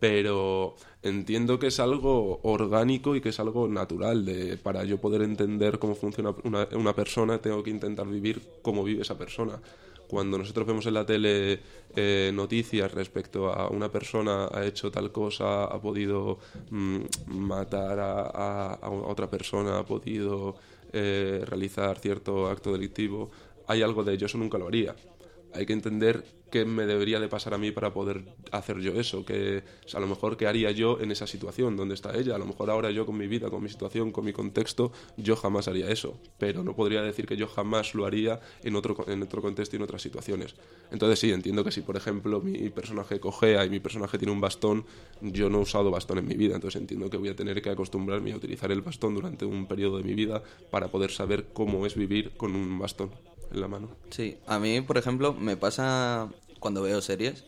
Pero 0.00 0.76
entiendo 1.02 1.58
que 1.58 1.66
es 1.68 1.80
algo 1.80 2.38
orgánico 2.44 3.16
y 3.16 3.20
que 3.20 3.30
es 3.30 3.40
algo 3.40 3.66
natural. 3.66 4.24
De, 4.24 4.56
para 4.56 4.84
yo 4.84 5.00
poder 5.00 5.22
entender 5.22 5.80
cómo 5.80 5.96
funciona 5.96 6.32
una, 6.44 6.68
una 6.76 6.94
persona, 6.94 7.38
tengo 7.38 7.62
que 7.64 7.70
intentar 7.70 8.06
vivir 8.06 8.40
cómo 8.62 8.84
vive 8.84 9.02
esa 9.02 9.18
persona 9.18 9.60
cuando 10.08 10.38
nosotros 10.38 10.66
vemos 10.66 10.86
en 10.86 10.94
la 10.94 11.06
tele 11.06 11.60
eh, 11.94 12.30
noticias 12.34 12.90
respecto 12.92 13.52
a 13.52 13.68
una 13.68 13.90
persona 13.90 14.48
ha 14.52 14.64
hecho 14.64 14.90
tal 14.90 15.12
cosa, 15.12 15.64
ha 15.64 15.80
podido 15.80 16.38
mm, 16.70 16.98
matar 17.26 17.98
a, 18.00 18.78
otra 18.90 19.28
persona, 19.30 19.78
ha 19.78 19.84
podido 19.84 20.56
eh, 20.92 21.44
realizar 21.46 21.98
cierto 21.98 22.48
acto 22.48 22.72
delictivo, 22.72 23.30
hay 23.66 23.82
algo 23.82 24.02
de 24.02 24.16
yo 24.16 24.26
eso 24.26 24.38
nunca 24.38 24.58
lo 24.58 24.66
haría. 24.66 24.96
Hay 25.54 25.66
que 25.66 25.72
entender 25.72 26.24
qué 26.50 26.64
me 26.64 26.86
debería 26.86 27.20
de 27.20 27.28
pasar 27.28 27.54
a 27.54 27.58
mí 27.58 27.70
para 27.70 27.92
poder 27.92 28.24
hacer 28.52 28.78
yo 28.78 28.92
eso, 28.92 29.24
que 29.24 29.62
a 29.92 30.00
lo 30.00 30.06
mejor 30.06 30.36
qué 30.36 30.46
haría 30.46 30.70
yo 30.70 30.98
en 31.00 31.10
esa 31.10 31.26
situación, 31.26 31.76
donde 31.76 31.94
está 31.94 32.16
ella, 32.16 32.34
a 32.34 32.38
lo 32.38 32.46
mejor 32.46 32.70
ahora 32.70 32.90
yo 32.90 33.06
con 33.06 33.16
mi 33.16 33.26
vida, 33.26 33.50
con 33.50 33.62
mi 33.62 33.68
situación, 33.68 34.12
con 34.12 34.24
mi 34.24 34.32
contexto, 34.32 34.92
yo 35.16 35.36
jamás 35.36 35.68
haría 35.68 35.90
eso, 35.90 36.18
pero 36.38 36.62
no 36.62 36.74
podría 36.74 37.02
decir 37.02 37.26
que 37.26 37.36
yo 37.36 37.46
jamás 37.46 37.94
lo 37.94 38.06
haría 38.06 38.40
en 38.62 38.76
otro, 38.76 38.96
en 39.08 39.22
otro 39.22 39.42
contexto 39.42 39.76
y 39.76 39.78
en 39.78 39.82
otras 39.82 40.02
situaciones. 40.02 40.54
Entonces 40.90 41.18
sí, 41.18 41.32
entiendo 41.32 41.64
que 41.64 41.70
si 41.70 41.82
por 41.82 41.96
ejemplo 41.96 42.40
mi 42.40 42.70
personaje 42.70 43.20
cojea 43.20 43.64
y 43.64 43.70
mi 43.70 43.80
personaje 43.80 44.18
tiene 44.18 44.32
un 44.32 44.40
bastón, 44.40 44.86
yo 45.20 45.50
no 45.50 45.58
he 45.58 45.62
usado 45.62 45.90
bastón 45.90 46.18
en 46.18 46.26
mi 46.26 46.34
vida, 46.34 46.54
entonces 46.54 46.80
entiendo 46.80 47.10
que 47.10 47.16
voy 47.16 47.28
a 47.28 47.36
tener 47.36 47.60
que 47.62 47.70
acostumbrarme 47.70 48.32
a 48.32 48.36
utilizar 48.36 48.72
el 48.72 48.80
bastón 48.80 49.14
durante 49.14 49.44
un 49.44 49.66
periodo 49.66 49.98
de 49.98 50.04
mi 50.04 50.14
vida 50.14 50.42
para 50.70 50.88
poder 50.88 51.10
saber 51.10 51.46
cómo 51.52 51.84
es 51.86 51.94
vivir 51.94 52.32
con 52.36 52.54
un 52.54 52.78
bastón 52.78 53.10
en 53.52 53.60
la 53.60 53.68
mano. 53.68 53.90
Sí, 54.10 54.36
a 54.46 54.58
mí, 54.58 54.80
por 54.80 54.98
ejemplo, 54.98 55.34
me 55.34 55.56
pasa 55.56 56.28
cuando 56.60 56.82
veo 56.82 57.00
series 57.00 57.44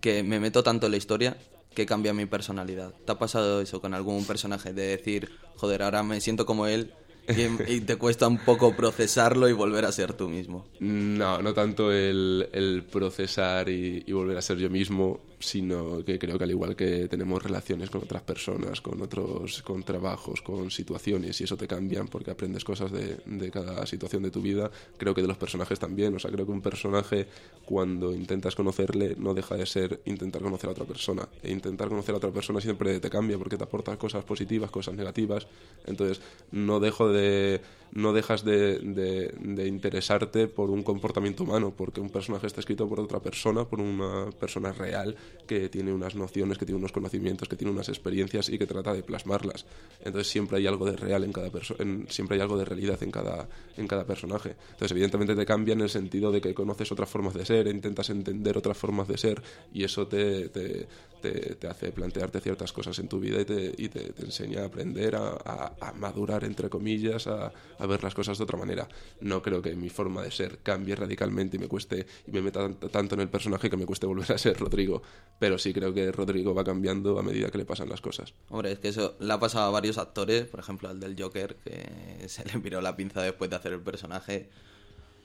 que 0.00 0.22
me 0.22 0.40
meto 0.40 0.62
tanto 0.62 0.86
en 0.86 0.92
la 0.92 0.98
historia 0.98 1.36
que 1.74 1.86
cambia 1.86 2.14
mi 2.14 2.26
personalidad. 2.26 2.92
¿Te 3.04 3.12
ha 3.12 3.18
pasado 3.18 3.60
eso 3.60 3.80
con 3.80 3.94
algún 3.94 4.24
personaje? 4.26 4.72
De 4.72 4.86
decir, 4.86 5.30
joder, 5.56 5.82
ahora 5.82 6.02
me 6.02 6.20
siento 6.20 6.46
como 6.46 6.66
él 6.66 6.92
y, 7.28 7.72
y 7.72 7.80
te 7.80 7.96
cuesta 7.96 8.28
un 8.28 8.38
poco 8.38 8.76
procesarlo 8.76 9.48
y 9.48 9.52
volver 9.52 9.84
a 9.86 9.92
ser 9.92 10.12
tú 10.12 10.28
mismo. 10.28 10.66
No, 10.78 11.40
no 11.42 11.54
tanto 11.54 11.90
el, 11.90 12.48
el 12.52 12.84
procesar 12.84 13.68
y, 13.68 14.04
y 14.06 14.12
volver 14.12 14.36
a 14.36 14.42
ser 14.42 14.58
yo 14.58 14.70
mismo, 14.70 15.20
sino 15.44 16.04
que 16.04 16.18
creo 16.18 16.38
que 16.38 16.44
al 16.44 16.50
igual 16.50 16.74
que 16.74 17.08
tenemos 17.08 17.42
relaciones 17.42 17.90
con 17.90 18.02
otras 18.02 18.22
personas, 18.22 18.80
con 18.80 19.00
otros, 19.02 19.62
con 19.62 19.82
trabajos, 19.82 20.40
con 20.42 20.70
situaciones, 20.70 21.40
y 21.40 21.44
eso 21.44 21.56
te 21.56 21.66
cambian 21.66 22.08
porque 22.08 22.30
aprendes 22.30 22.64
cosas 22.64 22.90
de, 22.90 23.18
de 23.26 23.50
cada 23.50 23.84
situación 23.86 24.22
de 24.22 24.30
tu 24.30 24.40
vida, 24.40 24.70
creo 24.96 25.14
que 25.14 25.22
de 25.22 25.28
los 25.28 25.36
personajes 25.36 25.78
también. 25.78 26.14
O 26.14 26.18
sea, 26.18 26.30
creo 26.30 26.46
que 26.46 26.52
un 26.52 26.62
personaje, 26.62 27.26
cuando 27.64 28.12
intentas 28.14 28.54
conocerle, 28.54 29.16
no 29.18 29.34
deja 29.34 29.56
de 29.56 29.66
ser 29.66 30.00
intentar 30.06 30.42
conocer 30.42 30.68
a 30.68 30.72
otra 30.72 30.84
persona. 30.84 31.28
E 31.42 31.50
intentar 31.52 31.88
conocer 31.88 32.14
a 32.14 32.18
otra 32.18 32.30
persona 32.30 32.60
siempre 32.60 32.98
te 33.00 33.10
cambia 33.10 33.38
porque 33.38 33.56
te 33.56 33.64
aporta 33.64 33.96
cosas 33.98 34.24
positivas, 34.24 34.70
cosas 34.70 34.94
negativas. 34.94 35.46
Entonces, 35.86 36.20
no 36.52 36.80
dejo 36.80 37.08
de 37.10 37.60
no 37.92 38.12
dejas 38.12 38.44
de, 38.44 38.80
de- 38.80 39.32
de 39.38 39.68
interesarte 39.68 40.48
por 40.48 40.70
un 40.70 40.82
comportamiento 40.82 41.44
humano, 41.44 41.72
porque 41.76 42.00
un 42.00 42.10
personaje 42.10 42.46
está 42.48 42.58
escrito 42.60 42.88
por 42.88 42.98
otra 42.98 43.20
persona, 43.20 43.64
por 43.66 43.80
una 43.80 44.30
persona 44.40 44.72
real 44.72 45.14
que 45.46 45.68
tiene 45.68 45.92
unas 45.92 46.14
nociones, 46.14 46.58
que 46.58 46.66
tiene 46.66 46.78
unos 46.78 46.92
conocimientos, 46.92 47.48
que 47.48 47.56
tiene 47.56 47.72
unas 47.72 47.88
experiencias 47.88 48.48
y 48.48 48.58
que 48.58 48.66
trata 48.66 48.92
de 48.92 49.02
plasmarlas. 49.02 49.66
Entonces 49.98 50.28
siempre 50.28 50.58
hay 50.58 50.66
algo 50.66 50.86
de 50.86 50.96
real 50.96 51.24
en 51.24 51.32
cada 51.32 51.50
persona, 51.50 52.04
siempre 52.08 52.36
hay 52.36 52.40
algo 52.40 52.56
de 52.56 52.64
realidad 52.64 53.02
en 53.02 53.10
cada, 53.10 53.48
en 53.76 53.86
cada 53.86 54.04
personaje. 54.04 54.56
Entonces 54.72 54.92
evidentemente 54.92 55.34
te 55.34 55.46
cambia 55.46 55.72
en 55.72 55.82
el 55.82 55.90
sentido 55.90 56.32
de 56.32 56.40
que 56.40 56.54
conoces 56.54 56.90
otras 56.92 57.08
formas 57.08 57.34
de 57.34 57.44
ser, 57.44 57.66
intentas 57.66 58.10
entender 58.10 58.56
otras 58.56 58.76
formas 58.76 59.08
de 59.08 59.18
ser 59.18 59.42
y 59.72 59.84
eso 59.84 60.06
te, 60.06 60.48
te, 60.48 60.86
te- 61.30 61.54
te 61.56 61.66
hace 61.66 61.90
plantearte 61.92 62.40
ciertas 62.40 62.72
cosas 62.72 62.98
en 62.98 63.08
tu 63.08 63.18
vida 63.18 63.40
y 63.40 63.44
te, 63.44 63.74
y 63.78 63.88
te- 63.88 64.12
te 64.12 64.24
enseña 64.24 64.62
a 64.62 64.66
aprender 64.66 65.16
a, 65.16 65.30
a- 65.44 65.72
a 65.80 65.92
madurar, 65.92 66.44
entre 66.44 66.68
comillas, 66.68 67.26
a, 67.26 67.52
a 67.78 67.86
ver 67.86 68.02
las 68.02 68.14
cosas 68.14 68.36
de 68.38 68.44
otra 68.44 68.58
manera. 68.58 68.86
No 69.20 69.40
creo 69.42 69.62
que 69.62 69.74
mi 69.74 69.88
forma 69.88 70.22
de 70.22 70.30
ser 70.30 70.58
cambie 70.62 70.94
radicalmente 70.96 71.56
y 71.56 71.60
me 71.60 71.68
cueste 71.68 72.06
y 72.26 72.30
me 72.30 72.42
meta 72.42 72.60
tant- 72.60 72.90
tanto 72.90 73.14
en 73.14 73.22
el 73.22 73.28
personaje 73.28 73.70
que 73.70 73.76
me 73.76 73.86
cueste 73.86 74.06
volver 74.06 74.30
a 74.32 74.38
ser 74.38 74.58
Rodrigo, 74.58 75.02
pero 75.38 75.58
sí 75.58 75.72
creo 75.72 75.92
que 75.94 76.12
Rodrigo 76.12 76.54
va 76.54 76.62
cambiando 76.64 77.18
a 77.18 77.22
medida 77.22 77.50
que 77.50 77.58
le 77.58 77.64
pasan 77.64 77.88
las 77.88 78.00
cosas. 78.00 78.34
Hombre, 78.50 78.72
es 78.72 78.78
que 78.78 78.88
eso 78.88 79.16
le 79.20 79.32
ha 79.32 79.40
pasado 79.40 79.66
a 79.66 79.70
varios 79.70 79.98
actores, 79.98 80.44
por 80.46 80.60
ejemplo 80.60 80.88
al 80.88 81.00
del 81.00 81.20
Joker, 81.20 81.56
que 81.56 82.28
se 82.28 82.44
le 82.44 82.58
miró 82.58 82.80
la 82.80 82.94
pinza 82.96 83.22
después 83.22 83.48
de 83.50 83.56
hacer 83.56 83.72
el 83.72 83.80
personaje. 83.80 84.48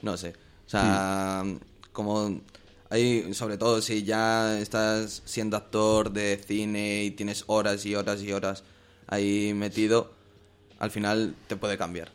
No 0.01 0.15
sé. 0.17 0.33
O 0.65 0.69
sea, 0.69 1.43
como 1.91 2.41
hay, 2.89 3.33
sobre 3.33 3.57
todo 3.57 3.81
si 3.81 4.03
ya 4.03 4.59
estás 4.59 5.21
siendo 5.25 5.57
actor 5.57 6.11
de 6.11 6.37
cine 6.37 7.03
y 7.03 7.11
tienes 7.11 7.43
horas 7.47 7.85
y 7.85 7.95
horas 7.95 8.21
y 8.21 8.31
horas 8.31 8.63
ahí 9.07 9.53
metido, 9.53 10.11
al 10.79 10.91
final 10.91 11.35
te 11.47 11.55
puede 11.55 11.77
cambiar. 11.77 12.11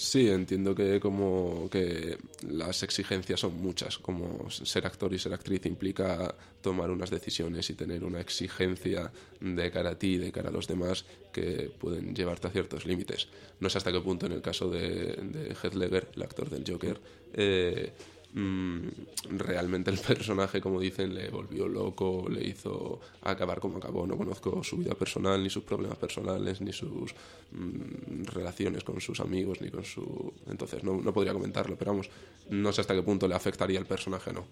Sí, 0.00 0.28
entiendo 0.30 0.76
que 0.76 1.00
como 1.00 1.68
que 1.70 2.18
las 2.48 2.84
exigencias 2.84 3.40
son 3.40 3.60
muchas, 3.60 3.98
como 3.98 4.48
ser 4.48 4.86
actor 4.86 5.12
y 5.12 5.18
ser 5.18 5.34
actriz 5.34 5.66
implica 5.66 6.36
tomar 6.60 6.90
unas 6.90 7.10
decisiones 7.10 7.68
y 7.70 7.74
tener 7.74 8.04
una 8.04 8.20
exigencia 8.20 9.10
de 9.40 9.70
cara 9.72 9.90
a 9.90 9.98
ti 9.98 10.14
y 10.14 10.18
de 10.18 10.30
cara 10.30 10.50
a 10.50 10.52
los 10.52 10.68
demás 10.68 11.04
que 11.32 11.72
pueden 11.80 12.14
llevarte 12.14 12.46
a 12.46 12.50
ciertos 12.50 12.86
límites. 12.86 13.26
No 13.58 13.68
sé 13.68 13.78
hasta 13.78 13.90
qué 13.90 14.00
punto 14.00 14.26
en 14.26 14.32
el 14.32 14.40
caso 14.40 14.70
de, 14.70 15.16
de 15.16 15.56
Heath 15.60 15.74
Ledger, 15.74 16.08
el 16.14 16.22
actor 16.22 16.48
del 16.48 16.62
Joker, 16.64 17.00
eh, 17.32 17.92
realmente 18.34 19.90
el 19.90 19.98
personaje, 19.98 20.60
como 20.60 20.80
dicen, 20.80 21.14
le 21.14 21.28
volvió 21.30 21.66
loco, 21.66 22.26
le 22.28 22.46
hizo 22.46 23.00
acabar 23.22 23.58
como 23.60 23.78
acabó. 23.78 24.06
No 24.06 24.16
conozco 24.16 24.62
su 24.62 24.76
vida 24.76 24.94
personal, 24.94 25.42
ni 25.42 25.50
sus 25.50 25.64
problemas 25.64 25.98
personales, 25.98 26.60
ni 26.60 26.72
sus 26.72 27.14
mm, 27.52 28.24
relaciones 28.24 28.84
con 28.84 29.00
sus 29.00 29.20
amigos, 29.20 29.60
ni 29.60 29.70
con 29.70 29.84
su... 29.84 30.32
Entonces 30.48 30.84
no, 30.84 31.00
no 31.00 31.12
podría 31.12 31.32
comentarlo, 31.32 31.76
pero 31.76 31.92
vamos, 31.92 32.10
no 32.50 32.72
sé 32.72 32.82
hasta 32.82 32.94
qué 32.94 33.02
punto 33.02 33.26
le 33.26 33.34
afectaría 33.34 33.78
al 33.78 33.86
personaje, 33.86 34.32
no. 34.32 34.44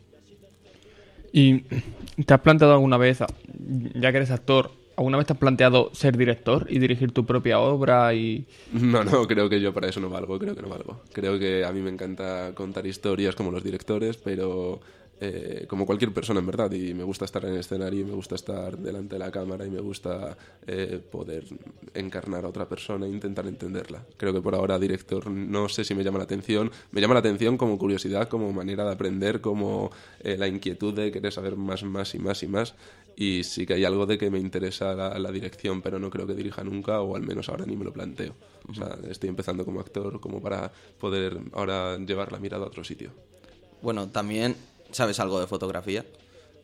¿Y 1.33 1.61
te 2.25 2.33
has 2.33 2.41
planteado 2.41 2.73
alguna 2.73 2.97
vez, 2.97 3.19
ya 3.19 4.11
que 4.11 4.17
eres 4.17 4.31
actor, 4.31 4.71
alguna 4.97 5.19
vez 5.19 5.27
te 5.27 5.35
has 5.35 5.39
planteado 5.39 5.91
ser 5.93 6.17
director 6.17 6.67
y 6.69 6.79
dirigir 6.79 7.13
tu 7.13 7.27
propia 7.27 7.61
obra 7.61 8.15
y... 8.15 8.47
No, 8.73 9.05
no, 9.05 9.27
creo 9.27 9.49
que 9.49 9.61
yo 9.61 9.73
para 9.73 9.89
eso 9.89 10.01
no 10.01 10.11
valgo, 10.11 10.39
creo 10.39 10.55
que 10.55 10.63
no 10.63 10.69
valgo. 10.69 11.03
Creo 11.13 11.39
que 11.39 11.65
a 11.65 11.73
mí 11.73 11.81
me 11.81 11.91
encanta 11.91 12.53
contar 12.55 12.87
historias 12.87 13.35
como 13.35 13.51
los 13.51 13.63
directores, 13.63 14.17
pero 14.17 14.81
eh, 15.19 15.65
como 15.67 15.87
cualquier 15.87 16.13
persona 16.13 16.41
en 16.41 16.47
verdad, 16.47 16.71
y 16.73 16.93
me 16.93 17.03
gusta 17.03 17.25
estar 17.25 17.43
en 17.47 17.55
el 17.55 17.61
escenario, 17.61 18.05
me 18.07 18.13
gusta 18.13 18.35
estar 18.35 18.77
delante 18.77 19.15
de 19.15 19.19
la 19.19 19.31
cámara, 19.31 19.65
y 19.65 19.71
me 19.71 19.81
gusta 19.81 20.37
eh, 20.67 21.01
poder 21.11 21.45
encarnar 21.95 22.45
a 22.45 22.49
otra 22.49 22.69
persona 22.69 23.07
e 23.07 23.09
intentar 23.09 23.47
entenderla. 23.47 24.05
Creo 24.19 24.35
que 24.35 24.43
por 24.43 24.55
ahora 24.55 24.79
director 24.79 25.31
no 25.31 25.71
sé 25.71 25.85
si 25.85 25.95
me 25.95 26.05
llama 26.05 26.19
la 26.19 26.25
atención, 26.25 26.71
me 26.91 27.01
llama 27.01 27.15
la 27.15 27.21
atención 27.21 27.57
como 27.57 27.79
curiosidad, 27.79 28.29
como 28.29 28.53
manera 28.53 28.85
de 28.85 28.93
aprender, 28.93 29.41
como 29.41 29.91
eh, 30.21 30.37
la 30.37 30.49
inquietud 30.49 30.93
de 30.93 31.11
querer 31.11 31.33
saber 31.33 31.57
más, 31.57 31.83
más 31.83 32.15
y 32.15 32.19
más 32.19 32.43
y 32.43 32.49
más, 32.49 32.75
y 33.16 33.44
sí 33.44 33.64
que 33.64 33.74
hay 33.74 33.85
algo 33.85 34.05
de 34.05 34.18
que 34.18 34.31
me 34.31 34.38
interesa 34.38 34.94
la, 34.94 35.18
la 35.18 35.33
dirección, 35.33 35.81
pero 35.81 35.98
no 35.98 36.11
creo 36.11 36.26
que 36.26 36.35
dirija 36.35 36.62
nunca, 36.62 37.00
o 37.00 37.16
al 37.16 37.22
menos 37.22 37.48
ahora 37.48 37.64
ni 37.64 37.74
me 37.74 37.85
lo 37.85 37.92
planteo. 37.92 38.35
O 38.68 38.74
sea, 38.74 38.98
estoy 39.09 39.31
empezando 39.31 39.64
como 39.64 39.81
actor, 39.81 40.20
como 40.20 40.42
para 40.42 40.70
poder 41.00 41.38
ahora 41.52 41.96
llevar 41.96 42.31
la 42.31 42.38
mirada 42.38 42.64
a 42.64 42.68
otro 42.68 42.85
sitio. 42.85 43.11
Bueno, 43.81 44.09
también 44.09 44.55
sabes 44.90 45.18
algo 45.18 45.40
de 45.40 45.46
fotografía. 45.46 46.05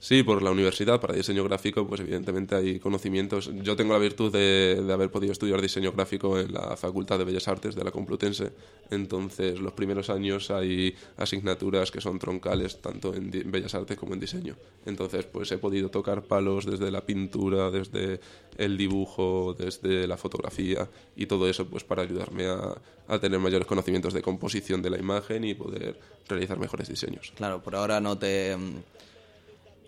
Sí, 0.03 0.25
por 0.25 0.43
la 0.43 0.51
universidad, 0.51 1.01
para 1.01 1.15
diseño 1.15 1.45
gráfico, 1.45 1.87
pues 1.87 2.01
evidentemente 2.01 2.57
hay 2.57 2.81
conocimientos. 2.81 3.53
Yo 3.63 3.77
tengo 3.77 3.93
la 3.93 4.01
virtud 4.01 4.33
de, 4.33 4.85
haber 4.93 5.13
podido 5.13 5.31
estudiar 5.31 5.63
diseño 5.63 5.93
gráfico 5.93 6.41
en 6.41 6.53
la 6.53 6.77
Facultad 6.77 7.19
de 7.19 7.25
Bellas 7.25 7.47
Artes 7.47 7.77
de 7.77 7.85
la 7.85 7.93
Complutense. 7.93 8.51
Entonces, 8.91 9.61
los 9.61 9.75
primeros 9.75 10.11
años 10.11 10.51
hay 10.51 10.93
asignaturas 11.19 11.93
que 11.93 12.01
son 12.01 12.19
troncales 12.19 12.83
tanto 12.83 13.15
en 13.15 13.31
Bellas 13.31 13.77
Artes 13.77 13.97
como 13.97 14.15
en 14.15 14.19
diseño. 14.19 14.57
Entonces, 14.87 15.25
pues 15.25 15.53
he 15.53 15.59
podido 15.59 15.89
tocar 15.89 16.25
palos 16.25 16.67
desde 16.67 16.91
la 16.91 17.07
pintura, 17.07 17.71
desde 17.71 18.19
el 18.59 18.77
dibujo, 18.77 19.55
desde 19.57 20.09
la 20.09 20.17
fotografía 20.17 20.91
y 21.15 21.27
todo 21.27 21.49
eso, 21.49 21.69
pues 21.69 21.85
para 21.85 22.03
ayudarme 22.03 22.47
a, 22.47 23.21
tener 23.21 23.39
mayores 23.39 23.69
conocimientos 23.69 24.15
de 24.15 24.23
composición 24.23 24.83
de 24.83 24.91
la 24.91 24.99
imagen 24.99 25.45
y 25.45 25.55
poder 25.55 25.97
realizar 26.29 26.59
mejores 26.59 26.89
diseños. 26.89 27.33
Claro, 27.37 27.63
por 27.63 27.77
ahora 27.77 28.01
no 28.01 28.19
te 28.19 28.57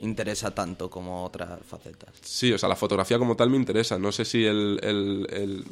interesa 0.00 0.54
tanto 0.54 0.90
como 0.90 1.24
otras 1.24 1.60
facetas. 1.66 2.14
Sí, 2.20 2.52
o 2.52 2.58
sea, 2.58 2.68
la 2.68 2.76
fotografía 2.76 3.18
como 3.18 3.36
tal 3.36 3.50
me 3.50 3.56
interesa. 3.56 3.98
No 3.98 4.12
sé 4.12 4.24
si 4.24 4.44
el, 4.44 4.78
el- 4.82 5.26
el- 5.30 5.64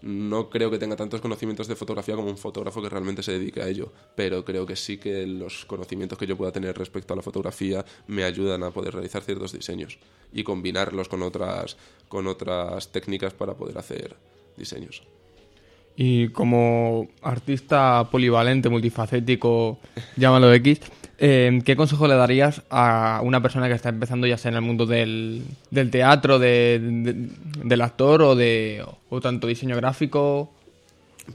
no 0.00 0.48
creo 0.48 0.70
que 0.70 0.78
tenga 0.78 0.96
tantos 0.96 1.20
conocimientos 1.20 1.68
de 1.68 1.76
fotografía 1.76 2.16
como 2.16 2.28
un 2.28 2.38
fotógrafo 2.38 2.80
que 2.80 2.88
realmente 2.88 3.22
se 3.22 3.32
dedique 3.32 3.60
a 3.62 3.68
ello, 3.68 3.92
pero 4.16 4.44
creo 4.44 4.64
que 4.64 4.76
sí 4.76 4.96
que 4.96 5.26
los 5.26 5.66
conocimientos 5.66 6.18
que 6.18 6.26
yo 6.26 6.36
pueda 6.36 6.50
tener 6.52 6.76
respecto 6.76 7.12
a 7.12 7.16
la 7.16 7.22
fotografía 7.22 7.84
me 8.06 8.24
ayudan 8.24 8.62
a 8.62 8.70
poder 8.70 8.94
realizar 8.94 9.22
ciertos 9.22 9.52
diseños 9.52 9.98
y 10.32 10.42
combinarlos 10.42 11.08
con 11.08 11.22
otras, 11.22 11.76
con 12.08 12.26
otras 12.26 12.90
técnicas 12.90 13.34
para 13.34 13.54
poder 13.54 13.76
hacer 13.76 14.16
diseños. 14.56 15.02
Y 15.94 16.28
como 16.28 17.08
artista 17.20 18.08
polivalente, 18.10 18.70
multifacético, 18.70 19.78
llámalo 20.16 20.52
X, 20.54 20.80
eh, 21.24 21.62
¿qué 21.64 21.76
consejo 21.76 22.06
le 22.08 22.14
darías 22.16 22.62
a 22.68 23.20
una 23.22 23.40
persona 23.40 23.68
que 23.68 23.74
está 23.74 23.88
empezando 23.90 24.26
ya 24.26 24.36
sea 24.36 24.50
en 24.50 24.56
el 24.56 24.62
mundo 24.62 24.84
del, 24.86 25.44
del 25.70 25.90
teatro, 25.90 26.38
de, 26.38 26.80
de- 26.82 27.28
del 27.64 27.80
actor 27.80 28.20
o 28.22 28.34
de 28.34 28.84
o 29.08 29.20
tanto 29.20 29.46
diseño 29.46 29.76
gráfico? 29.76 30.52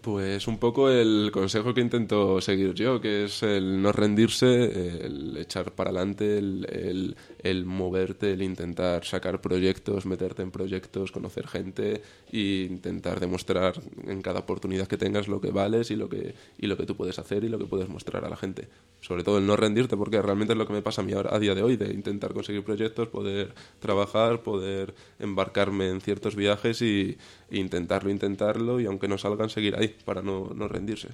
Pues 0.01 0.49
un 0.49 0.57
poco 0.59 0.89
el 0.89 1.29
consejo 1.31 1.73
que 1.73 1.79
intento 1.79 2.41
seguir 2.41 2.73
yo, 2.73 2.99
que 2.99 3.23
es 3.23 3.41
el 3.41 3.81
no 3.81 3.93
rendirse, 3.93 5.05
el 5.05 5.37
echar 5.37 5.71
para 5.75 5.91
adelante, 5.91 6.37
el, 6.37 7.15
el- 7.41 7.65
moverte, 7.65 8.33
el 8.33 8.41
intentar 8.41 9.05
sacar 9.05 9.39
proyectos, 9.39 10.05
meterte 10.05 10.41
en 10.41 10.51
proyectos, 10.51 11.13
conocer 11.13 11.47
gente 11.47 12.01
e 12.33 12.67
intentar 12.69 13.21
demostrar 13.21 13.75
en 14.05 14.21
cada 14.21 14.39
oportunidad 14.41 14.87
que 14.87 14.97
tengas 14.97 15.29
lo 15.29 15.39
que 15.39 15.51
vales 15.51 15.89
y 15.89 15.95
lo 15.95 16.09
que, 16.09 16.35
y 16.57 16.67
lo 16.67 16.75
que 16.75 16.85
tú 16.85 16.97
puedes 16.97 17.17
hacer 17.17 17.45
y 17.45 17.49
lo 17.49 17.57
que 17.57 17.65
puedes 17.65 17.87
mostrar 17.87 18.25
a 18.25 18.29
la 18.29 18.35
gente. 18.35 18.67
Sobre 18.99 19.23
todo 19.23 19.37
el 19.37 19.45
no 19.47 19.55
rendirte, 19.55 19.95
porque 19.95 20.21
realmente 20.21 20.53
es 20.53 20.57
lo 20.59 20.67
que 20.67 20.73
me 20.73 20.81
pasa 20.81 21.01
a 21.01 21.05
mí 21.05 21.13
ahora, 21.13 21.33
a 21.33 21.39
día 21.39 21.55
de 21.55 21.63
hoy, 21.63 21.77
de 21.77 21.93
intentar 21.93 22.33
conseguir 22.33 22.63
proyectos, 22.63 23.07
poder 23.07 23.53
trabajar, 23.79 24.41
poder 24.43 24.93
embarcarme 25.19 25.89
en 25.89 26.01
ciertos 26.01 26.35
viajes 26.35 26.81
y, 26.81 27.17
intentarlo, 27.51 28.09
intentarlo 28.09 28.79
y 28.79 28.85
aunque 28.85 29.07
no 29.07 29.17
salgan, 29.17 29.49
seguir 29.49 29.75
ahí 29.75 29.87
para 30.05 30.21
no, 30.21 30.51
no 30.55 30.67
rendirse. 30.67 31.09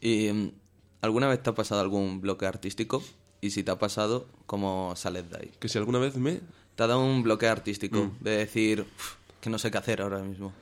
¿Y 0.00 0.30
mm, 0.32 0.50
alguna 1.02 1.28
vez 1.28 1.42
te 1.42 1.50
ha 1.50 1.54
pasado 1.54 1.80
algún 1.80 2.20
bloque 2.20 2.46
artístico? 2.46 3.02
Y 3.40 3.50
si 3.50 3.62
te 3.62 3.70
ha 3.70 3.78
pasado, 3.78 4.26
¿cómo 4.46 4.94
sales 4.96 5.28
de 5.30 5.36
ahí? 5.36 5.50
Que 5.58 5.68
si 5.68 5.78
alguna 5.78 5.98
vez 5.98 6.16
me... 6.16 6.40
¿Te 6.76 6.82
ha 6.82 6.86
dado 6.88 7.04
un 7.04 7.22
bloque 7.22 7.46
artístico 7.46 7.98
Mm. 8.04 8.24
de 8.24 8.30
decir 8.38 8.80
"Uf, 8.82 9.14
que 9.40 9.48
no 9.50 9.58
sé 9.58 9.70
qué 9.70 9.78
hacer 9.78 10.02
ahora 10.02 10.20
mismo? 10.22 10.52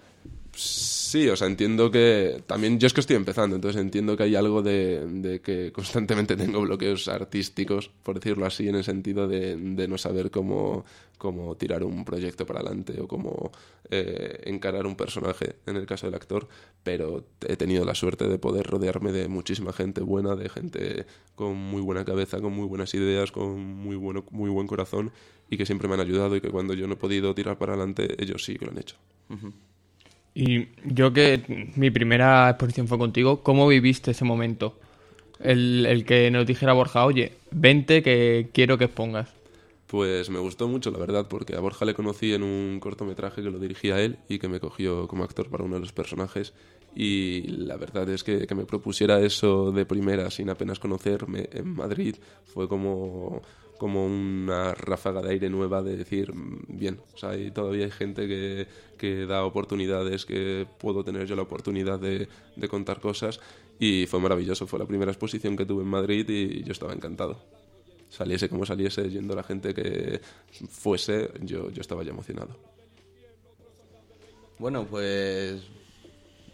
Sí, 1.13 1.29
o 1.29 1.37
sea, 1.37 1.47
entiendo 1.47 1.91
que 1.91 2.43
también 2.47 2.79
yo 2.79 2.87
es 2.87 2.95
que 2.95 3.03
estoy 3.03 3.17
empezando, 3.17 3.55
entonces 3.55 3.79
entiendo 3.79 4.17
que 4.17 4.23
hay 4.23 4.35
algo 4.35 4.63
de, 4.63 5.43
que 5.45 5.71
constantemente 5.71 6.37
tengo 6.39 6.63
bloqueos 6.63 7.07
artísticos, 7.07 7.91
por 8.03 8.15
decirlo 8.15 8.47
así, 8.47 8.67
en 8.67 8.77
el 8.77 8.83
sentido 8.83 9.29
de, 9.29 9.57
no 9.59 9.99
saber 9.99 10.31
cómo, 10.31 10.87
cómo 11.19 11.55
tirar 11.55 11.85
un 11.85 12.07
proyecto 12.07 12.47
para 12.47 12.61
adelante 12.61 12.99
o 12.99 13.07
cómo 13.07 13.53
eh, 13.91 14.41
encarar 14.45 14.87
un 14.87 14.97
personaje, 14.97 15.57
en 15.67 15.77
el 15.77 15.85
caso 15.85 16.07
del 16.07 16.15
actor, 16.15 16.49
pero 16.83 17.27
he 17.47 17.57
tenido 17.57 17.85
la 17.85 17.95
suerte 17.95 18.27
de 18.27 18.39
poder 18.39 18.67
rodearme 18.67 19.13
de 19.13 19.29
muchísima 19.29 19.75
gente 19.75 20.01
buena, 20.01 20.35
de 20.35 20.49
gente 20.49 21.05
con 21.35 21.57
muy 21.59 21.83
buena 21.83 22.07
cabeza, 22.07 22.41
con 22.41 22.55
muy 22.55 22.67
buenas 22.67 22.95
ideas, 22.95 23.33
con 23.33 23.61
muy, 23.61 23.97
bueno, 23.97 24.25
muy 24.31 24.49
buen 24.49 24.67
corazón 24.67 25.13
y 25.51 25.59
que 25.59 25.67
siempre 25.67 25.89
me 25.89 25.95
han 25.95 26.01
ayudado 26.01 26.37
y 26.37 26.41
que 26.41 26.49
cuando 26.49 26.73
yo 26.73 26.87
no 26.87 26.95
he 26.95 26.97
podido 26.97 27.35
tirar 27.35 27.59
para 27.59 27.75
adelante, 27.75 28.17
ellos 28.19 28.43
sí 28.47 28.57
que 28.57 28.65
lo 28.65 28.71
han 28.71 28.79
hecho. 28.79 28.97
Y 30.35 30.69
yo 30.85 31.13
que 31.13 31.73
mi 31.77 31.91
primera 31.91 32.49
exposición 32.49 32.89
fue 32.89 32.99
contigo, 32.99 33.43
¿cómo 33.43 33.69
viviste 33.69 34.13
ese 34.13 34.25
momento? 34.25 34.79
El, 35.41 35.85
el 35.87 36.05
que 36.05 36.31
nos 36.31 36.47
dijera 36.47 36.73
Borja, 36.73 37.05
oye, 37.05 37.33
vente 37.51 38.03
que 38.03 38.49
quiero 38.53 38.79
que 38.79 38.85
expongas. 38.85 39.33
Pues 39.93 40.31
me 40.31 40.39
gustó 40.39 40.69
mucho, 40.69 40.91
la 40.91 40.99
verdad, 40.99 41.27
porque 41.29 41.55
a 41.55 41.61
Borja 41.61 41.85
le 41.85 41.93
conocí 41.93 42.33
en 42.33 42.43
un 42.43 42.81
cortometraje 42.81 43.43
que 43.43 43.51
lo 43.51 43.59
dirigía 43.59 44.01
él 44.01 44.17
y 44.27 44.39
que 44.39 44.49
me 44.49 44.59
cogió 44.59 45.07
como 45.07 45.23
actor 45.23 45.51
para 45.51 45.65
uno 45.65 45.75
de 45.75 45.81
los 45.83 45.93
personajes. 45.93 46.55
Y 46.97 47.43
la 47.49 47.77
verdad 47.77 48.09
es 48.09 48.25
que, 48.25 48.47
que 48.47 48.55
me 48.55 48.65
propusiera 48.65 49.21
eso 49.21 49.71
de 49.71 49.85
primera, 49.85 50.31
sin 50.31 50.49
apenas 50.49 50.79
conocerme, 50.79 51.51
en 51.53 51.75
Madrid, 51.75 52.17
fue 52.47 52.69
como, 52.69 53.43
como 53.83 54.07
una 54.07 54.75
ráfaga 54.75 55.21
de 55.23 55.31
aire 55.31 55.51
nueva 55.51 55.83
de 55.83 55.97
decir, 55.97 56.33
"Mm, 56.33 56.79
bien, 56.79 57.01
o 57.15 57.19
sea, 57.19 57.37
y 57.37 57.51
todavía 57.51 57.85
hay 57.87 57.91
gente 57.91 58.29
que, 58.29 58.69
que 58.97 59.27
da 59.27 59.45
oportunidades, 59.45 60.25
que 60.25 60.67
puedo 60.79 61.03
tener 61.03 61.27
yo 61.27 61.35
la 61.35 61.43
oportunidad 61.43 61.99
de, 61.99 62.29
de 62.57 62.69
contar 62.69 63.01
cosas. 63.01 63.41
Y 63.81 64.07
fue 64.07 64.21
maravilloso, 64.21 64.69
fue 64.69 64.79
la 64.79 64.87
primera 64.87 65.11
exposición 65.11 65.57
que 65.57 65.67
tuve 65.67 65.83
en 65.83 65.89
Madrid 65.89 66.29
y 66.31 66.63
yo 66.63 66.73
estaba 66.73 66.93
encantado 66.93 67.37
saliese 68.09 68.49
como 68.49 68.67
saliese, 68.67 69.09
yendo 69.09 69.35
la 69.35 69.43
gente 69.43 69.73
que 69.73 70.21
fuese, 70.69 71.31
yo, 71.41 71.71
yo 71.71 71.81
estaba 71.81 72.05
ya 72.05 72.11
emocionado. 72.11 72.55
Bueno, 74.59 74.85
pues 74.85 75.63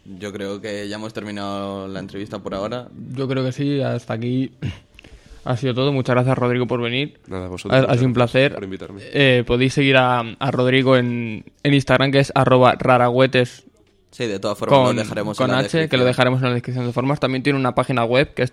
yo 0.04 0.32
creo 0.32 0.60
que 0.60 0.88
ya 0.88 0.96
hemos 0.96 1.12
terminado 1.12 1.88
la 1.88 1.98
entrevista 1.98 2.38
por 2.38 2.54
ahora. 2.54 2.88
Yo 3.12 3.26
creo 3.28 3.44
que 3.44 3.52
sí, 3.52 3.80
hasta 3.80 4.14
aquí 4.14 4.52
ha 5.50 5.56
sido 5.56 5.74
todo. 5.74 5.92
Muchas 5.92 6.14
gracias, 6.14 6.36
Rodrigo, 6.38 6.66
por 6.66 6.80
venir. 6.80 7.18
Nada, 7.26 7.46
Ha, 7.46 7.48
vosotros. 7.48 7.86
ha 7.88 7.94
sido 7.94 8.06
un 8.06 8.12
placer. 8.12 8.54
Por 8.54 8.64
invitarme. 8.64 9.00
Eh, 9.12 9.44
podéis 9.46 9.72
seguir 9.74 9.96
a, 9.96 10.20
a 10.20 10.50
Rodrigo 10.50 10.96
en, 10.96 11.44
en 11.62 11.74
Instagram, 11.74 12.10
que 12.12 12.18
es 12.20 12.32
arroba 12.34 12.74
raragüetes 12.78 13.64
Sí, 14.10 14.26
de 14.26 14.38
todas 14.38 14.56
formas 14.56 14.78
con, 14.78 14.96
lo 14.96 15.02
dejaremos 15.02 15.36
con 15.36 15.50
en 15.50 15.56
la 15.56 15.58
H, 15.60 15.68
que 15.70 15.76
lo 15.76 15.80
descripción. 16.04 16.06
dejaremos 16.06 16.40
en 16.40 16.48
la 16.48 16.54
descripción 16.54 16.86
de 16.86 16.92
formas. 16.92 17.20
También 17.20 17.42
tiene 17.42 17.58
una 17.58 17.74
página 17.74 18.04
web 18.04 18.32
que 18.32 18.42
es 18.42 18.50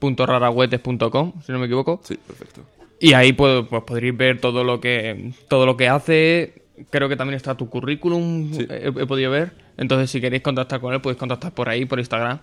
www.raragüetes.com, 0.00 1.32
si 1.44 1.52
no 1.52 1.58
me 1.58 1.66
equivoco. 1.66 2.00
Sí, 2.04 2.16
perfecto. 2.24 2.62
Y 3.00 3.12
ahí 3.14 3.32
pues, 3.32 3.64
pues 3.68 3.82
podréis 3.84 4.16
ver 4.16 4.40
todo 4.40 4.64
lo 4.64 4.80
que 4.80 5.32
todo 5.48 5.66
lo 5.66 5.76
que 5.76 5.88
hace. 5.88 6.62
Creo 6.90 7.08
que 7.08 7.16
también 7.16 7.34
está 7.36 7.56
tu 7.56 7.68
currículum, 7.68 8.52
Sí. 8.52 8.66
he, 8.70 8.86
he 8.88 9.06
podido 9.06 9.30
ver. 9.32 9.52
Entonces, 9.76 10.10
si 10.10 10.20
queréis 10.20 10.42
contactar 10.42 10.80
con 10.80 10.94
él, 10.94 11.00
podéis 11.00 11.18
contactar 11.18 11.52
por 11.52 11.68
ahí, 11.68 11.84
por 11.84 11.98
Instagram. 11.98 12.38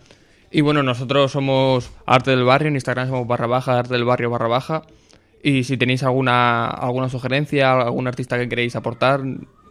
Y 0.56 0.62
bueno, 0.62 0.84
nosotros 0.84 1.34
somos 1.34 1.92
Arte 2.06 2.32
del 2.32 2.46
Barrio, 2.46 2.70
en 2.70 2.76
Instagram 2.76 3.10
somos 3.10 3.28
barra 3.28 3.46
baja, 3.46 3.78
Arte 3.78 3.94
del 3.94 4.06
Barrio 4.06 4.30
barra 4.30 4.48
baja. 4.48 4.84
Y 5.44 5.66
si 5.66 5.76
tenéis 5.76 6.02
alguna, 6.04 6.68
alguna 6.70 7.10
sugerencia, 7.10 7.74
algún 7.74 8.08
artista 8.08 8.40
que 8.40 8.48
queréis 8.48 8.74
aportar, 8.78 9.20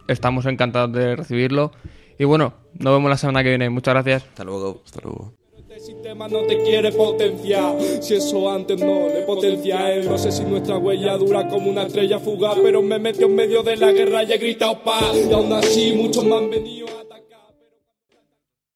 estamos 0.07 0.45
encantados 0.45 0.93
de 0.93 1.15
recibirlo. 1.15 1.71
Y 2.19 2.25
bueno, 2.25 2.53
nos 2.75 2.93
vemos 2.93 3.09
la 3.09 3.17
semana 3.17 3.41
que 3.41 3.49
viene. 3.49 3.67
Muchas 3.71 3.95
gracias. 3.95 4.25
Hasta 4.25 4.43
luego. 4.43 4.83
Hasta 4.85 5.01
luego. 5.01 5.33
Este 5.57 5.79
sistema 5.79 6.27
no 6.27 6.41
te 6.43 6.61
quiere 6.61 6.91
potenciar. 6.91 7.81
Si 7.99 8.13
eso 8.13 8.51
antes 8.51 8.79
no 8.79 9.07
le 9.07 9.23
potencia 9.23 9.79
a 9.79 9.91
él, 9.91 10.07
no 10.07 10.19
sé 10.19 10.31
si 10.31 10.43
nuestra 10.43 10.77
huella 10.77 11.17
dura 11.17 11.47
como 11.47 11.71
una 11.71 11.87
estrella 11.87 12.19
fugaz. 12.19 12.59
Pero 12.61 12.83
me 12.83 12.99
metió 12.99 13.25
en 13.25 13.33
medio 13.33 13.63
de 13.63 13.75
la 13.75 13.91
guerra 13.91 14.23
y 14.23 14.33
he 14.33 14.37
gritado 14.37 14.83
paz. 14.83 15.17
Y 15.27 15.33
aún 15.33 15.51
así, 15.51 15.93
muchos 15.93 16.23
me 16.23 16.35
han 16.35 16.51
venido. 16.51 17.04